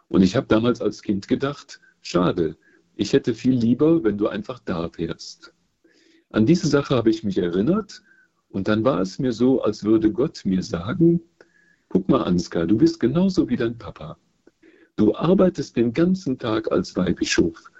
[0.08, 2.56] Und ich habe damals als Kind gedacht, schade,
[2.98, 5.54] ich hätte viel lieber, wenn du einfach da wärst.
[6.30, 8.02] An diese Sache habe ich mich erinnert
[8.48, 11.20] und dann war es mir so, als würde Gott mir sagen,
[11.88, 14.18] guck mal Ansgar, du bist genauso wie dein Papa.
[14.96, 17.70] Du arbeitest den ganzen Tag als Weihbischof.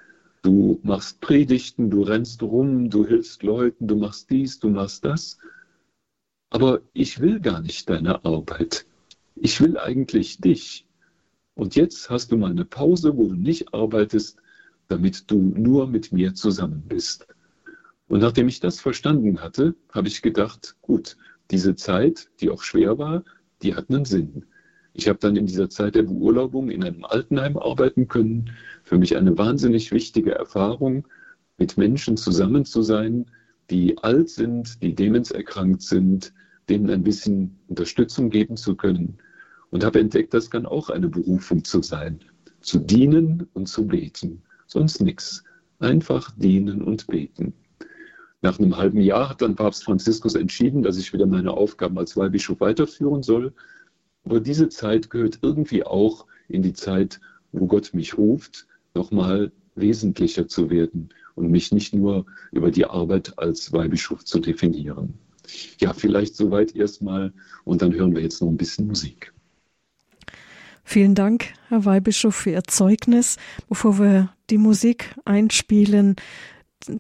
[0.42, 5.36] Du machst Predigten, du rennst rum, du hilfst Leuten, du machst dies, du machst das.
[6.50, 8.86] Aber ich will gar nicht deine Arbeit.
[9.34, 10.86] Ich will eigentlich dich.
[11.54, 14.38] Und jetzt hast du mal eine Pause, wo du nicht arbeitest,
[14.88, 17.26] damit du nur mit mir zusammen bist.
[18.08, 21.16] Und nachdem ich das verstanden hatte, habe ich gedacht, gut,
[21.50, 23.24] diese Zeit, die auch schwer war,
[23.62, 24.46] die hat einen Sinn.
[24.94, 28.50] Ich habe dann in dieser Zeit der Beurlaubung in einem Altenheim arbeiten können.
[28.82, 31.06] Für mich eine wahnsinnig wichtige Erfahrung,
[31.58, 33.26] mit Menschen zusammen zu sein,
[33.70, 36.32] die alt sind, die demenzerkrankt sind,
[36.68, 39.18] denen ein bisschen Unterstützung geben zu können
[39.70, 42.20] und habe entdeckt, das kann auch eine Berufung zu sein.
[42.60, 44.42] Zu dienen und zu beten.
[44.68, 45.42] Sonst nichts.
[45.80, 47.54] Einfach dienen und beten.
[48.42, 52.16] Nach einem halben Jahr hat dann Papst Franziskus entschieden, dass ich wieder meine Aufgaben als
[52.16, 53.52] Weihbischof weiterführen soll.
[54.24, 57.20] Aber diese Zeit gehört irgendwie auch in die Zeit,
[57.52, 63.38] wo Gott mich ruft, nochmal wesentlicher zu werden und mich nicht nur über die Arbeit
[63.38, 65.14] als Weihbischof zu definieren.
[65.80, 67.32] Ja, vielleicht soweit erstmal
[67.64, 69.32] und dann hören wir jetzt noch ein bisschen Musik.
[70.90, 73.36] Vielen Dank, Herr Weihbischof, für Ihr Zeugnis.
[73.68, 76.16] Bevor wir die Musik einspielen,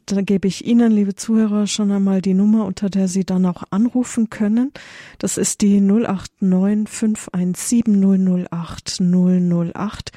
[0.04, 3.62] da gebe ich Ihnen, liebe Zuhörer, schon einmal die Nummer, unter der Sie dann auch
[3.70, 4.72] anrufen können.
[5.16, 10.12] Das ist die 089 517 008 008.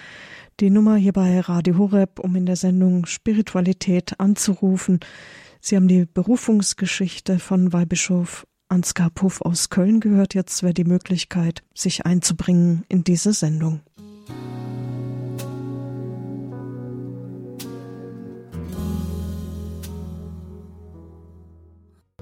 [0.60, 4.99] Die Nummer hier bei Radio Horeb, um in der Sendung Spiritualität anzurufen.
[5.62, 10.34] Sie haben die Berufungsgeschichte von Weihbischof Ansgar Puff aus Köln gehört.
[10.34, 13.81] Jetzt wäre die Möglichkeit, sich einzubringen in diese Sendung.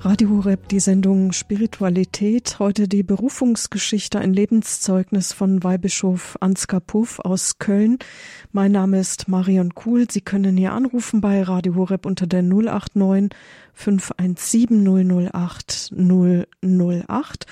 [0.02, 2.58] Radio Horeb, die Sendung Spiritualität.
[2.60, 8.00] Heute die Berufungsgeschichte, ein Lebenszeugnis von Weihbischof Ansgar Puff aus Köln.
[8.54, 10.10] Mein Name ist Marion Kuhl.
[10.10, 13.38] Sie können hier anrufen bei Radio Horeb unter der 089
[13.74, 15.92] 517 008
[16.62, 17.46] 008.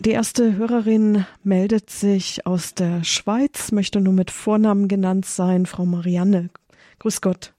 [0.00, 5.86] Die erste Hörerin meldet sich aus der Schweiz, möchte nur mit Vornamen genannt sein, Frau
[5.86, 6.50] Marianne.
[6.98, 7.54] Grüß Gott.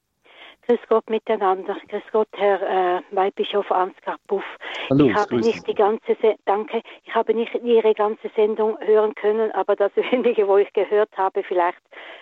[0.67, 1.76] Grüß Gott miteinander.
[1.89, 4.45] Grüß Gott, Herr äh, Weihbischof Ansgar Buff.
[4.89, 9.13] Hallo, ich habe nicht die ganze Se danke, ich habe nicht Ihre ganze Sendung hören
[9.15, 11.80] können, aber das wenige, wo ich gehört habe, vielleicht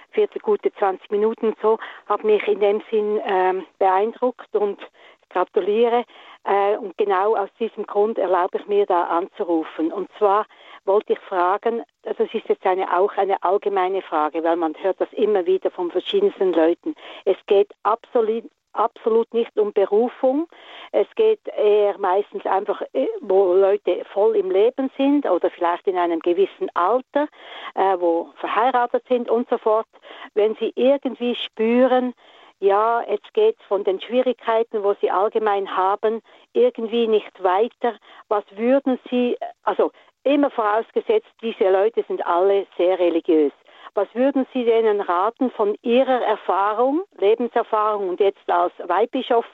[0.10, 1.78] vierte gute 20 Minuten so,
[2.08, 4.80] hat mich in dem Sinn ähm, beeindruckt und
[5.30, 6.04] gratuliere.
[6.44, 9.92] Äh, und genau aus diesem Grund erlaube ich mir da anzurufen.
[9.92, 10.48] Und zwar
[10.86, 15.00] wollte ich fragen, also es ist jetzt eine, auch eine allgemeine Frage, weil man hört
[15.00, 16.96] das immer wieder von verschiedensten Leuten.
[17.26, 20.48] Es geht absolut, absolut nicht um Berufung.
[20.92, 25.98] Es geht eher meistens einfach, äh, wo Leute voll im Leben sind oder vielleicht in
[25.98, 27.28] einem gewissen Alter,
[27.76, 29.88] äh, wo verheiratet sind und so fort.
[30.34, 32.14] Wenn sie irgendwie spüren,
[32.62, 36.22] ja, jetzt geht es von den Schwierigkeiten, wo Sie allgemein haben,
[36.54, 37.96] irgendwie nicht weiter.
[38.28, 39.92] Was würden Sie, also
[40.24, 43.52] Immer vorausgesetzt, diese Leute sind alle sehr religiös.
[43.94, 49.46] Was würden Sie denen raten von Ihrer Erfahrung, Lebenserfahrung und jetzt als Weihbischof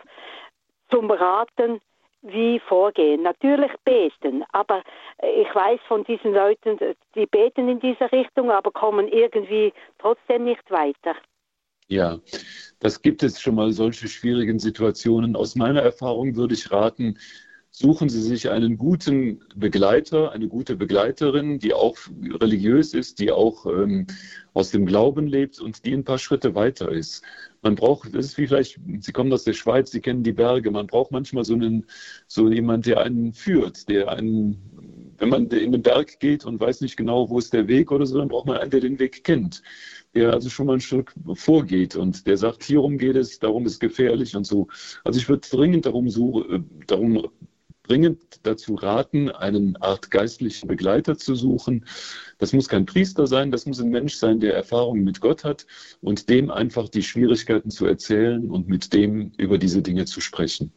[0.92, 1.80] zum Raten,
[2.22, 3.24] wie vorgehen?
[3.24, 4.84] Natürlich beten, aber
[5.24, 6.78] ich weiß von diesen Leuten,
[7.16, 11.16] die beten in dieser Richtung, aber kommen irgendwie trotzdem nicht weiter.
[11.88, 12.20] Ja,
[12.80, 15.38] das gibt es schon mal solche schwierigen Situationen.
[15.38, 17.18] Aus meiner Erfahrung würde ich raten,
[17.78, 21.96] suchen Sie sich einen guten Begleiter, eine gute Begleiterin, die auch
[22.42, 24.08] religiös ist, die auch ähm,
[24.56, 27.24] aus dem Glauben lebt und die ein paar Schritte weiter ist.
[27.62, 30.72] Man braucht, das ist wie vielleicht, Sie kommen aus der Schweiz, Sie kennen die Berge,
[30.72, 31.86] man braucht manchmal so einen,
[32.26, 36.82] so jemand, der einen führt, der einen, wenn man in den Berg geht und weiß
[36.82, 39.24] nicht genau, wo ist der Weg oder so, dann braucht man einen, der den Weg
[39.24, 39.62] kennt
[40.18, 43.80] der also schon mal ein Stück vorgeht und der sagt, hierum geht es, darum ist
[43.80, 44.68] gefährlich und so.
[45.04, 47.28] Also ich würde dringend darum, so, äh, darum
[47.88, 51.86] dringend dazu raten, eine Art geistlichen Begleiter zu suchen.
[52.38, 55.66] Das muss kein Priester sein, das muss ein Mensch sein, der Erfahrungen mit Gott hat
[56.02, 60.72] und dem einfach die Schwierigkeiten zu erzählen und mit dem über diese Dinge zu sprechen.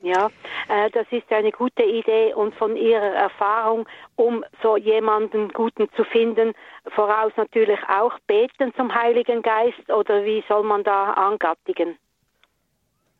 [0.00, 0.30] Ja,
[0.68, 6.04] äh, das ist eine gute Idee und von Ihrer Erfahrung, um so jemanden Guten zu
[6.04, 6.52] finden,
[6.94, 11.98] voraus natürlich auch beten zum Heiligen Geist oder wie soll man da angattigen?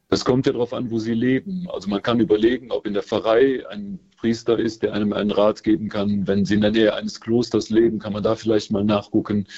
[0.08, 1.66] Das kommt ja darauf an, wo Sie leben.
[1.68, 5.64] Also man kann überlegen, ob in der Pfarrei ein Priester ist, der einem einen Rat
[5.64, 6.28] geben kann.
[6.28, 9.48] Wenn Sie in der Nähe eines Klosters leben, kann man da vielleicht mal nachgucken.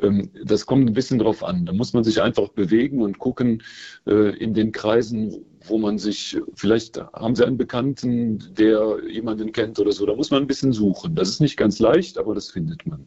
[0.00, 1.64] Ähm, das kommt ein bisschen darauf an.
[1.64, 3.62] Da muss man sich einfach bewegen und gucken
[4.06, 9.78] äh, in den Kreisen, wo man sich, vielleicht haben Sie einen Bekannten, der jemanden kennt
[9.78, 10.04] oder so.
[10.04, 11.14] Da muss man ein bisschen suchen.
[11.14, 13.06] Das ist nicht ganz leicht, aber das findet man.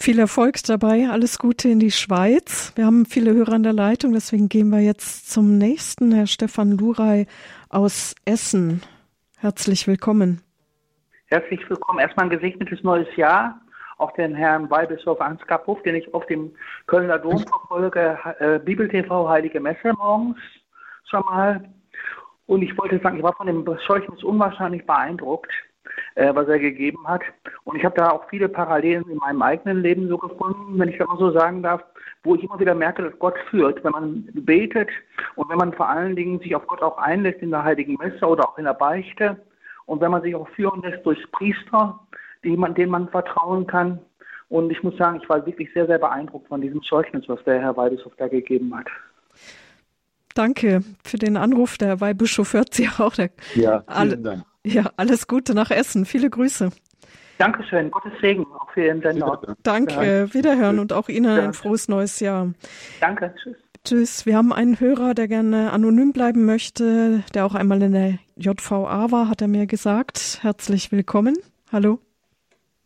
[0.00, 2.72] Viel Erfolg dabei, alles Gute in die Schweiz.
[2.76, 6.70] Wir haben viele Hörer an der Leitung, deswegen gehen wir jetzt zum nächsten, Herr Stefan
[6.70, 7.26] Luray
[7.68, 8.80] aus Essen.
[9.38, 10.40] Herzlich willkommen.
[11.26, 11.98] Herzlich willkommen.
[11.98, 13.60] Erstmal ein gesegnetes neues Jahr.
[13.98, 16.52] Auch den Herrn Weihbischof Ansgar Puff, den ich auf dem
[16.86, 20.38] Kölner Dom verfolge, äh, Bibel TV Heilige Messe morgens
[21.10, 21.68] schon mal.
[22.46, 25.50] Und ich wollte sagen, ich war von dem Zeugnis unwahrscheinlich beeindruckt
[26.14, 27.22] äh, was er gegeben hat.
[27.64, 30.98] Und ich habe da auch viele Parallelen in meinem eigenen Leben so gefunden, wenn ich
[30.98, 31.82] das mal so sagen darf,
[32.24, 34.88] wo ich immer wieder merke, dass Gott führt, wenn man betet
[35.36, 38.26] und wenn man vor allen Dingen sich auf Gott auch einlässt in der Heiligen Messe
[38.26, 39.36] oder auch in der Beichte
[39.86, 41.98] und wenn man sich auch führen lässt durch Priester,
[42.44, 43.98] die man, denen man vertrauen kann.
[44.48, 47.60] Und ich muss sagen, ich war wirklich sehr, sehr beeindruckt von diesem Zeugnis, was der
[47.60, 48.86] Herr Weideshoff da gegeben hat.
[50.34, 51.78] Danke für den Anruf.
[51.78, 53.14] Der Weihbischof hört Sie auch.
[53.14, 54.44] Der, ja, vielen alle, Dank.
[54.64, 56.04] Ja, alles Gute nach Essen.
[56.04, 56.70] Viele Grüße.
[57.38, 57.90] Dankeschön.
[57.90, 59.40] Gottes Segen auch für Ihren Sender.
[59.62, 59.94] Danke.
[59.94, 60.34] Ja.
[60.34, 62.52] Wiederhören und auch Ihnen ein frohes neues Jahr.
[63.00, 63.34] Danke.
[63.40, 63.56] Tschüss.
[63.84, 64.26] Tschüss.
[64.26, 69.10] Wir haben einen Hörer, der gerne anonym bleiben möchte, der auch einmal in der JVA
[69.10, 70.40] war, hat er mir gesagt.
[70.42, 71.36] Herzlich willkommen.
[71.70, 72.00] Hallo.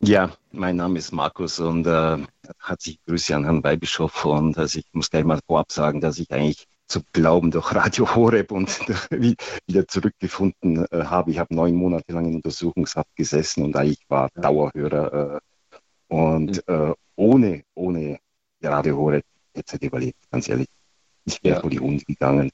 [0.01, 2.19] Ja, mein Name ist Markus und äh,
[2.61, 4.25] herzliche Grüße an Herrn Weihbischof.
[4.25, 8.15] Und also ich muss gleich mal vorab sagen, dass ich eigentlich zu glauben durch Radio
[8.15, 8.69] Horeb und
[9.67, 11.31] wieder zurückgefunden äh, habe.
[11.31, 16.93] Ich habe neun Monate lang in Untersuchungshaft gesessen und eigentlich war Dauerhörer äh, und äh,
[17.17, 18.19] ohne, ohne
[18.63, 19.25] Radio Horeb
[19.55, 20.69] hätte ich überlebt, ganz ehrlich.
[21.25, 21.61] Ich wäre ja.
[21.63, 22.51] vor die Hunde gegangen.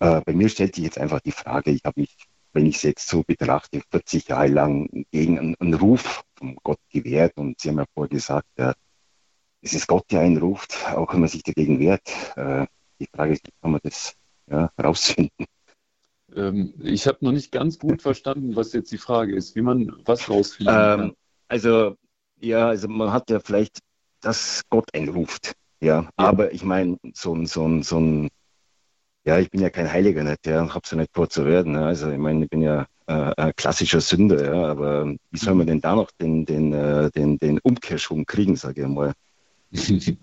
[0.00, 2.16] Äh, bei mir stellt sich jetzt einfach die Frage, ich habe mich,
[2.54, 6.80] wenn ich es jetzt so betrachte, 40 Jahre lang gegen einen, einen Ruf von Gott
[6.90, 8.72] gewehrt und Sie haben ja vorher gesagt, äh,
[9.62, 12.02] es ist Gott, der einen ruft, auch wenn man sich dagegen wehrt.
[13.00, 14.14] Die Frage ist, wie kann man das
[14.50, 15.46] ja, rausfinden?
[16.34, 19.92] Ähm, ich habe noch nicht ganz gut verstanden, was jetzt die Frage ist, wie man
[20.04, 21.12] was rausfinden ähm, kann.
[21.48, 21.96] Also,
[22.40, 23.78] ja, also man hat ja vielleicht,
[24.20, 25.52] dass Gott einen ruft.
[25.80, 26.10] Ja, ja.
[26.16, 28.28] aber ich meine, so ein, so ein, so ein,
[29.24, 31.74] ja, ich bin ja kein Heiliger nicht, ja, hab's ja nicht vor zu werden.
[31.74, 31.86] Ja.
[31.86, 35.66] Also, ich meine, ich bin ja äh, ein klassischer Sünder, ja, aber wie soll man
[35.66, 39.12] denn da noch den, den, äh, den, den Umkehrschwung kriegen, sage ich mal?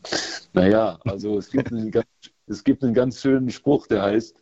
[0.53, 2.07] naja, also es gibt einen ganz
[2.47, 4.35] es gibt einen ganz schönen Spruch, der heißt,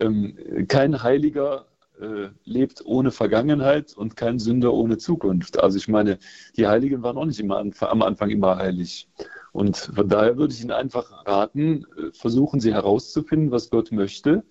[0.00, 0.36] ähm,
[0.68, 1.66] kein Heiliger
[2.00, 5.60] äh, lebt ohne Vergangenheit und kein Sünder ohne Zukunft.
[5.60, 6.18] Also ich meine,
[6.56, 9.08] die Heiligen waren auch nicht immer am Anfang immer heilig.
[9.52, 14.42] Und von daher würde ich Ihnen einfach raten, äh, versuchen Sie herauszufinden, was Gott möchte.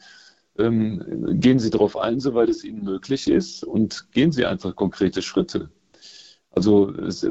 [0.58, 5.22] Ähm, gehen Sie darauf ein, soweit es Ihnen möglich ist, und gehen Sie einfach konkrete
[5.22, 5.70] Schritte.
[6.52, 7.28] Also, es,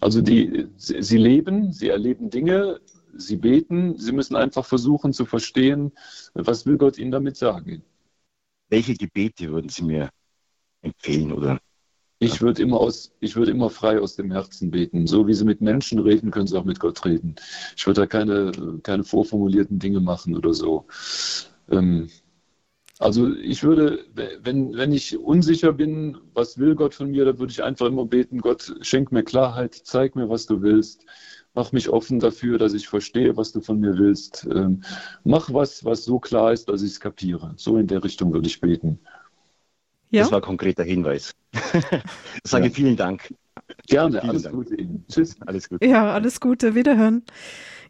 [0.00, 2.80] also die, Sie leben, Sie erleben Dinge,
[3.16, 5.92] Sie beten, Sie müssen einfach versuchen zu verstehen,
[6.34, 7.82] was will Gott Ihnen damit sagen.
[8.68, 10.10] Welche Gebete würden Sie mir
[10.82, 11.60] empfehlen oder?
[12.22, 15.06] Ich würde immer aus, ich würde immer frei aus dem Herzen beten.
[15.06, 17.34] So wie Sie mit Menschen reden, können Sie auch mit Gott reden.
[17.76, 18.52] Ich würde da keine,
[18.82, 20.86] keine vorformulierten Dinge machen oder so.
[21.70, 22.10] Ähm,
[22.98, 24.04] also ich würde,
[24.42, 28.04] wenn, wenn ich unsicher bin, was will Gott von mir, dann würde ich einfach immer
[28.04, 31.06] beten, Gott, schenk mir Klarheit, zeig mir, was du willst
[31.54, 34.46] mach mich offen dafür, dass ich verstehe, was du von mir willst.
[34.50, 34.82] Ähm,
[35.24, 37.54] mach was, was so klar ist, dass ich es kapiere.
[37.56, 39.00] So in der Richtung würde ich beten.
[40.10, 40.22] Ja?
[40.22, 41.34] Das war ein konkreter Hinweis.
[42.44, 42.70] Sage ja.
[42.70, 43.34] vielen Dank.
[43.86, 44.54] Gerne, vielen alles Dank.
[44.54, 45.04] Gute Ihnen.
[45.08, 45.36] Tschüss.
[45.46, 45.86] Alles Gute.
[45.86, 46.74] Ja, alles Gute.
[46.74, 47.24] Wiederhören.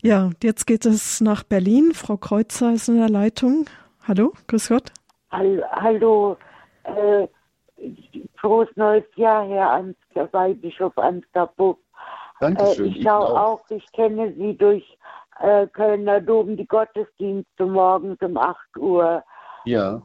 [0.02, 1.92] Ja, jetzt geht es nach Berlin.
[1.94, 3.66] Frau Kreuzer ist in der Leitung.
[4.06, 4.92] Hallo, grüß Gott.
[5.30, 6.36] Hallo,
[6.84, 7.28] Äh,
[8.36, 11.78] frohes neues Jahr, Herr Ansgar, Weihbischof Ansgar Buff.
[12.40, 12.86] Dankeschön.
[12.86, 13.60] Äh, ich glaube auch.
[13.60, 14.98] auch, ich kenne Sie durch
[15.40, 19.22] äh, Kölner Dom, die Gottesdienste morgens um 8 Uhr.
[19.64, 20.02] Ja.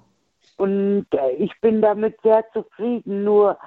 [0.57, 3.23] Und äh, ich bin damit sehr zufrieden.
[3.23, 3.57] Nur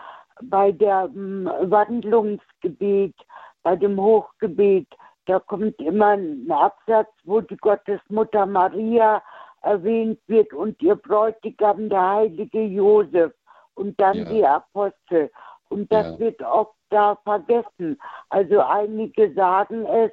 [0.42, 3.14] bei dem Wandlungsgebet,
[3.62, 4.86] bei dem Hochgebet,
[5.26, 9.22] da kommt immer ein Absatz, wo die Gottesmutter Maria
[9.62, 13.32] erwähnt wird und ihr Bräutigam, der heilige Josef
[13.74, 14.24] und dann ja.
[14.24, 15.30] die Apostel.
[15.68, 16.18] Und das ja.
[16.18, 18.00] wird oft da vergessen.
[18.30, 20.10] Also einige sagen es,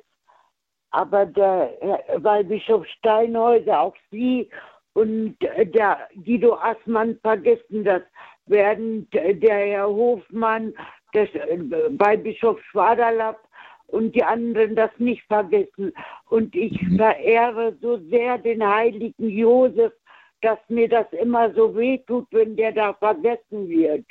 [0.91, 1.73] aber der
[2.17, 4.49] Weihbischof Steinhäuser, auch Sie
[4.93, 8.01] und der Guido Assmann vergessen das,
[8.45, 10.73] während der Herr Hofmann,
[11.13, 13.39] das Weihbischof Schwaderlapp
[13.87, 15.93] und die anderen das nicht vergessen.
[16.29, 16.97] Und ich mhm.
[16.97, 19.93] verehre so sehr den heiligen Josef,
[20.41, 24.05] dass mir das immer so wehtut, wenn der da vergessen wird.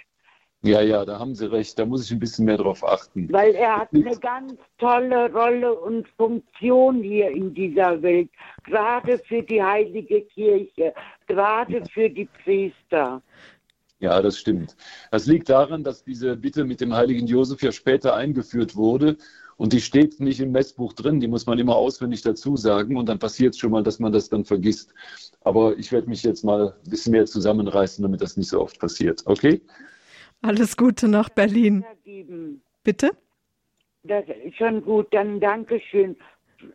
[0.65, 1.79] Ja, ja, da haben Sie recht.
[1.79, 3.31] Da muss ich ein bisschen mehr drauf achten.
[3.31, 8.31] Weil er hat eine ganz tolle Rolle und Funktion hier in dieser Welt.
[8.65, 10.95] Gerade für die heilige Kirche,
[11.27, 13.21] gerade für die Priester.
[14.01, 14.75] Ja, das stimmt.
[15.11, 19.19] Das liegt daran, dass diese Bitte mit dem heiligen Josef ja später eingeführt wurde.
[19.59, 22.97] Und die steht nicht im Messbuch drin, die muss man immer auswendig dazu sagen.
[22.97, 24.95] Und dann passiert es schon mal, dass man das dann vergisst.
[25.43, 28.81] Aber ich werde mich jetzt mal ein bisschen mehr zusammenreißen, damit das nicht so oft
[28.81, 29.23] passiert.
[29.27, 29.61] Okay?
[30.45, 31.87] Alles Gute nach Berlin.
[32.83, 33.13] Bitte?
[34.03, 36.17] Das ist schon gut, dann Dankeschön.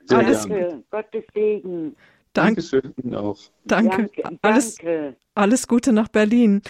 [0.05, 0.84] Sehr Alles Danke.
[0.89, 1.95] Gottes Segen.
[2.34, 2.61] Danke.
[2.61, 3.38] Dankeschön Ihnen auch.
[3.65, 4.09] Danke.
[4.24, 4.39] Danke.
[4.41, 4.78] Alles,
[5.36, 6.63] alles Gute nach Berlin.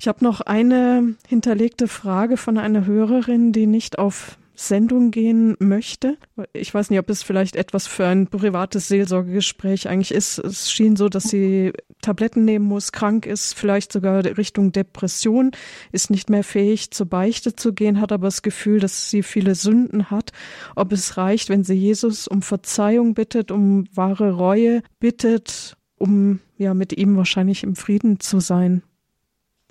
[0.00, 6.16] Ich habe noch eine hinterlegte Frage von einer Hörerin, die nicht auf Sendung gehen möchte.
[6.52, 10.38] Ich weiß nicht, ob es vielleicht etwas für ein privates Seelsorgegespräch eigentlich ist.
[10.38, 15.50] Es schien so, dass sie Tabletten nehmen muss, krank ist, vielleicht sogar Richtung Depression,
[15.92, 19.54] ist nicht mehr fähig, zur Beichte zu gehen, hat aber das Gefühl, dass sie viele
[19.54, 20.32] Sünden hat.
[20.74, 26.74] Ob es reicht, wenn sie Jesus um Verzeihung bittet, um wahre Reue bittet, um ja
[26.74, 28.82] mit ihm wahrscheinlich im Frieden zu sein.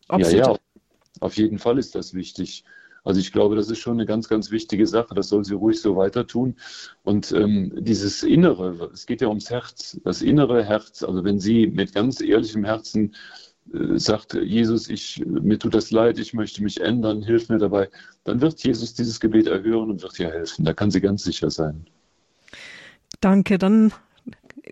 [0.07, 0.55] Ob ja, ja,
[1.21, 2.63] auf jeden Fall ist das wichtig.
[3.05, 5.15] Also ich glaube, das ist schon eine ganz, ganz wichtige Sache.
[5.15, 6.55] Das soll sie ruhig so weiter tun.
[7.03, 11.03] Und ähm, dieses Innere, es geht ja ums Herz, das innere Herz.
[11.03, 13.15] Also wenn sie mit ganz ehrlichem Herzen
[13.73, 17.89] äh, sagt, Jesus, ich, mir tut das leid, ich möchte mich ändern, hilf mir dabei,
[18.23, 20.65] dann wird Jesus dieses Gebet erhören und wird ihr helfen.
[20.65, 21.85] Da kann sie ganz sicher sein.
[23.21, 23.57] Danke.
[23.57, 23.93] Dann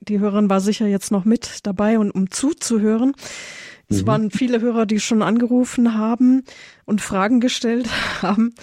[0.02, 3.14] die Hörerin war sicher jetzt noch mit dabei und um zuzuhören.
[3.90, 4.08] Es mhm.
[4.08, 6.44] waren viele Hörer, die schon angerufen haben
[6.86, 7.90] und Fragen gestellt
[8.22, 8.54] haben.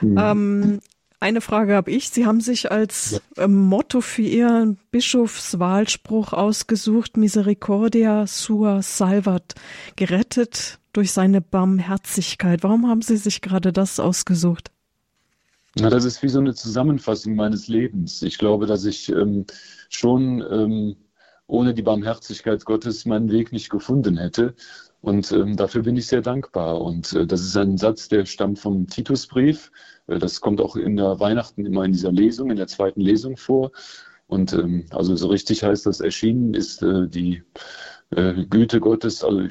[0.00, 0.18] Mhm.
[0.18, 0.80] Ähm,
[1.22, 2.08] eine Frage habe ich.
[2.08, 3.44] Sie haben sich als ja.
[3.44, 9.54] ähm, Motto für Ihren Bischofswahlspruch ausgesucht, Misericordia sua salvat,
[9.96, 12.62] gerettet durch seine Barmherzigkeit.
[12.62, 14.70] Warum haben Sie sich gerade das ausgesucht?
[15.78, 18.22] Na, das ist wie so eine Zusammenfassung meines Lebens.
[18.22, 19.44] Ich glaube, dass ich ähm,
[19.88, 20.96] schon ähm,
[21.50, 24.54] ohne die Barmherzigkeit Gottes meinen Weg nicht gefunden hätte.
[25.02, 26.80] Und ähm, dafür bin ich sehr dankbar.
[26.80, 29.72] Und äh, das ist ein Satz, der stammt vom Titusbrief.
[30.06, 33.36] Äh, das kommt auch in der Weihnachten immer in dieser Lesung, in der zweiten Lesung
[33.36, 33.72] vor.
[34.26, 37.42] Und ähm, also so richtig heißt das, erschienen ist äh, die
[38.10, 39.42] äh, Güte Gottes, also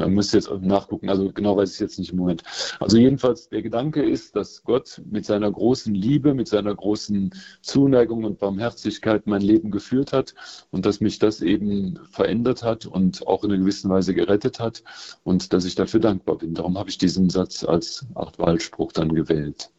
[0.00, 2.42] man müsste jetzt nachgucken, also genau weiß ich jetzt nicht im Moment.
[2.80, 7.32] Also jedenfalls, der Gedanke ist, dass Gott mit seiner großen Liebe, mit seiner großen
[7.62, 10.34] Zuneigung und Barmherzigkeit mein Leben geführt hat
[10.70, 14.82] und dass mich das eben verändert hat und auch in einer gewissen Weise gerettet hat
[15.22, 16.54] und dass ich dafür dankbar bin.
[16.54, 19.70] Darum habe ich diesen Satz als Achtwahlspruch dann gewählt.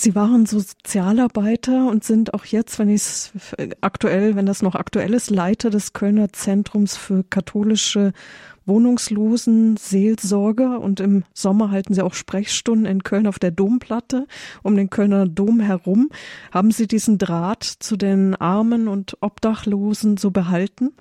[0.00, 3.32] Sie waren Sozialarbeiter und sind auch jetzt, wenn ich es
[3.80, 8.12] aktuell, wenn das noch aktuell ist, Leiter des Kölner Zentrums für katholische
[8.64, 14.28] Wohnungslosen Seelsorge und im Sommer halten Sie auch Sprechstunden in Köln auf der Domplatte
[14.62, 16.10] um den Kölner Dom herum.
[16.52, 20.92] Haben Sie diesen Draht zu den Armen und Obdachlosen so behalten?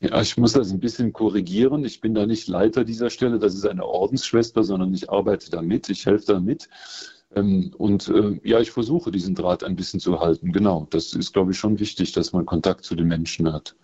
[0.00, 1.84] Ja, ich muss das ein bisschen korrigieren.
[1.84, 3.38] Ich bin da nicht Leiter dieser Stelle.
[3.38, 5.90] Das ist eine Ordensschwester, sondern ich arbeite da mit.
[5.90, 6.70] Ich helfe da mit.
[6.70, 10.52] Ähm, und äh, ja, ich versuche diesen Draht ein bisschen zu halten.
[10.52, 10.88] Genau.
[10.90, 13.76] Das ist, glaube ich, schon wichtig, dass man Kontakt zu den Menschen hat.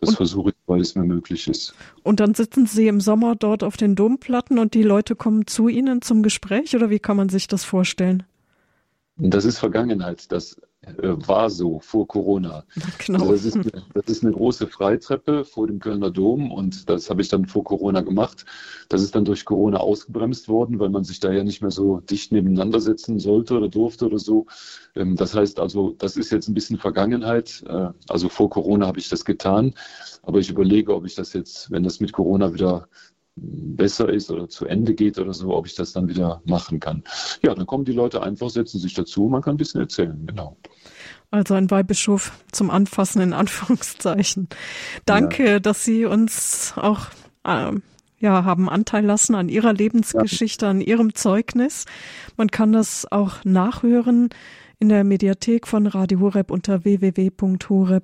[0.00, 1.74] Das und, versuche ich, weil es mir möglich ist.
[2.02, 5.68] Und dann sitzen Sie im Sommer dort auf den Domplatten und die Leute kommen zu
[5.68, 8.24] Ihnen zum Gespräch oder wie kann man sich das vorstellen?
[9.16, 10.32] Das ist Vergangenheit.
[10.32, 10.60] Das
[10.98, 12.64] war so vor Corona.
[13.06, 13.30] Genau.
[13.30, 17.10] Also das, ist eine, das, ist eine, große Freitreppe vor dem Kölner Dom und das
[17.10, 18.44] habe ich dann vor Corona gemacht.
[18.88, 22.00] Das ist dann durch Corona ausgebremst worden, weil man sich da ja nicht mehr so
[22.00, 24.46] dicht nebeneinander setzen sollte oder durfte oder so.
[24.94, 27.64] Ähm, das heißt also, das ist jetzt ein bisschen Vergangenheit.
[27.66, 29.74] Äh, also vor Corona habe ich das getan,
[30.22, 32.88] aber ich überlege, ob ich das jetzt, wenn das mit Corona wieder
[33.36, 37.02] besser ist oder zu Ende geht oder so, ob ich das dann wieder machen kann.
[37.42, 40.56] Ja, dann kommen die Leute einfach, setzen sich dazu, man kann ein bisschen erzählen, genau.
[41.30, 44.48] Also ein Weihbischof zum Anfassen in Anführungszeichen.
[45.06, 45.60] Danke, ja.
[45.60, 47.06] dass Sie uns auch
[47.44, 47.72] äh,
[48.18, 50.70] ja, haben Anteil lassen an Ihrer Lebensgeschichte, ja.
[50.70, 51.86] an Ihrem Zeugnis.
[52.36, 54.28] Man kann das auch nachhören
[54.78, 58.02] in der Mediathek von Radio Horeb unter www.horeb.org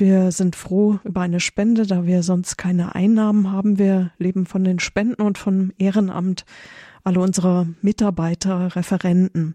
[0.00, 3.78] wir sind froh über eine Spende, da wir sonst keine Einnahmen haben.
[3.78, 6.44] Wir leben von den Spenden und vom Ehrenamt
[7.04, 9.54] alle unserer Mitarbeiter, Referenten.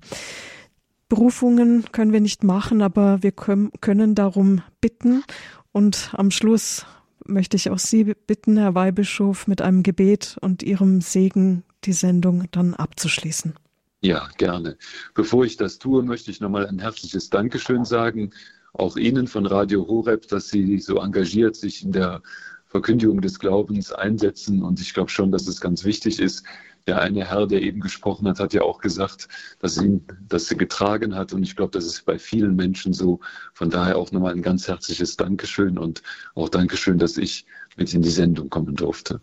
[1.10, 5.24] Berufungen können wir nicht machen, aber wir können darum bitten.
[5.72, 6.86] Und am Schluss
[7.26, 12.46] möchte ich auch Sie bitten, Herr Weihbischof, mit einem Gebet und Ihrem Segen die Sendung
[12.52, 13.56] dann abzuschließen.
[14.02, 14.78] Ja, gerne.
[15.14, 18.32] Bevor ich das tue, möchte ich nochmal ein herzliches Dankeschön sagen
[18.74, 22.22] auch Ihnen von Radio Horeb, dass Sie so engagiert sich in der
[22.66, 24.64] Verkündigung des Glaubens einsetzen.
[24.64, 26.46] Und ich glaube schon, dass es ganz wichtig ist.
[26.88, 29.28] Der eine Herr, der eben gesprochen hat, hat ja auch gesagt,
[29.60, 31.34] dass ihn das getragen hat.
[31.34, 33.20] Und ich glaube, das ist bei vielen Menschen so.
[33.54, 36.02] Von daher auch nochmal ein ganz herzliches Dankeschön und
[36.34, 37.46] auch Dankeschön, dass ich
[37.78, 39.22] mit in die Sendung kommen durfte.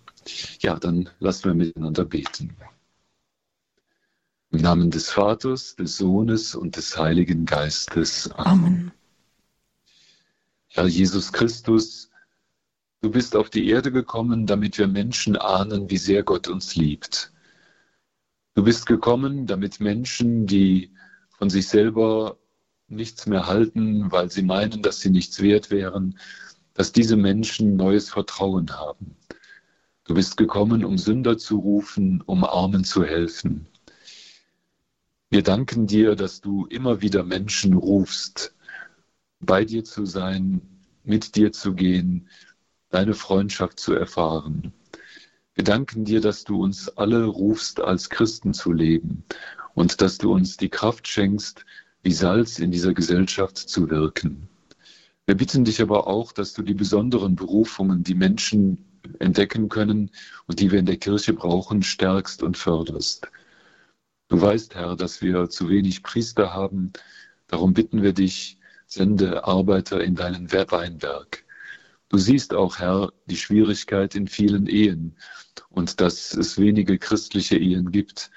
[0.61, 2.55] Ja, dann lassen wir miteinander beten.
[4.51, 8.31] Im Namen des Vaters, des Sohnes und des Heiligen Geistes.
[8.33, 8.65] Amen.
[8.65, 8.93] Amen.
[10.71, 12.11] Herr Jesus Christus,
[13.01, 17.33] du bist auf die Erde gekommen, damit wir Menschen ahnen, wie sehr Gott uns liebt.
[18.55, 20.93] Du bist gekommen, damit Menschen, die
[21.31, 22.39] von sich selber
[22.87, 26.19] nichts mehr halten, weil sie meinen, dass sie nichts wert wären,
[26.75, 29.17] dass diese Menschen neues Vertrauen haben.
[30.05, 33.69] Du bist gekommen, um Sünder zu rufen, um Armen zu helfen.
[35.31, 38.55] Wir danken dir, dass du immer wieder Menschen rufst,
[39.41, 40.61] bei dir zu sein,
[41.05, 42.29] mit dir zu gehen,
[42.91, 44.73] deine Freundschaft zu erfahren.
[45.55, 49.25] Wir danken dir, dass du uns alle rufst, als Christen zu leben
[49.75, 51.65] und dass du uns die Kraft schenkst,
[52.03, 54.49] wie Salz in dieser Gesellschaft zu wirken.
[55.27, 58.85] Wir bitten dich aber auch, dass du die besonderen Berufungen, die Menschen
[59.19, 60.11] entdecken können
[60.47, 63.29] und die wir in der Kirche brauchen, stärkst und förderst.
[64.29, 66.93] Du weißt, Herr, dass wir zu wenig Priester haben.
[67.47, 68.58] Darum bitten wir dich,
[68.89, 71.45] sende Arbeiter in deinen Weinberg.
[72.09, 75.15] Du siehst auch, Herr, die Schwierigkeit in vielen Ehen
[75.69, 78.31] und dass es wenige christliche Ehen gibt.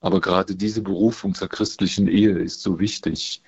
[0.00, 3.40] Aber gerade diese Berufung zur christlichen Ehe ist so wichtig.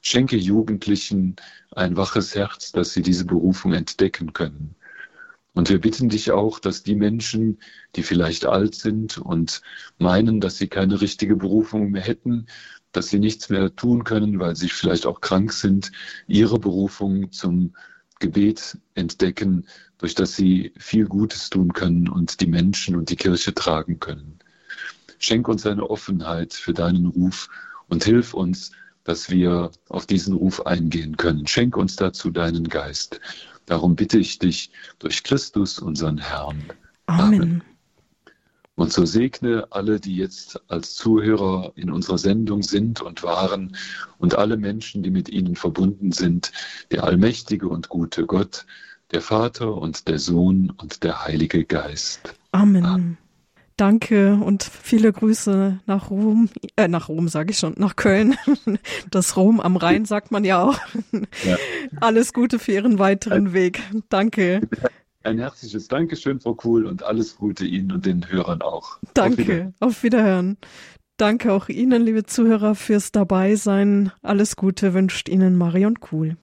[0.00, 1.36] Schenke Jugendlichen
[1.72, 4.74] ein waches Herz, dass sie diese Berufung entdecken können.
[5.52, 7.58] Und wir bitten dich auch, dass die Menschen,
[7.94, 9.60] die vielleicht alt sind und
[9.98, 12.46] meinen, dass sie keine richtige Berufung mehr hätten,
[12.92, 15.92] dass sie nichts mehr tun können, weil sie vielleicht auch krank sind,
[16.26, 17.74] ihre Berufung zum
[18.18, 19.66] Gebet entdecken,
[19.98, 24.38] durch das sie viel Gutes tun können und die Menschen und die Kirche tragen können.
[25.18, 27.48] Schenk uns eine Offenheit für deinen Ruf
[27.88, 28.72] und hilf uns,
[29.04, 31.46] dass wir auf diesen Ruf eingehen können.
[31.46, 33.20] Schenk uns dazu deinen Geist.
[33.66, 36.62] Darum bitte ich dich durch Christus, unseren Herrn.
[37.06, 37.42] Amen.
[37.42, 37.62] Amen.
[38.76, 43.76] Und so segne alle, die jetzt als Zuhörer in unserer Sendung sind und waren
[44.18, 46.50] und alle Menschen, die mit ihnen verbunden sind,
[46.90, 48.64] der allmächtige und gute Gott,
[49.10, 52.34] der Vater und der Sohn und der Heilige Geist.
[52.52, 52.84] Amen.
[52.84, 53.18] Amen.
[53.80, 58.36] Danke und viele Grüße nach Rom, äh, nach Rom sage ich schon, nach Köln.
[59.10, 60.78] Das Rom am Rhein sagt man ja auch.
[61.44, 61.56] Ja.
[61.98, 63.80] Alles Gute für Ihren weiteren Weg.
[64.10, 64.60] Danke.
[65.22, 68.98] Ein herzliches Dankeschön, Frau Kuhl, und alles Gute Ihnen und den Hörern auch.
[69.12, 69.74] Danke, auf Wiederhören.
[69.80, 70.56] Auf Wiederhören.
[71.18, 74.12] Danke auch Ihnen, liebe Zuhörer, fürs Dabeisein.
[74.22, 76.38] Alles Gute wünscht Ihnen Marion Kuhl.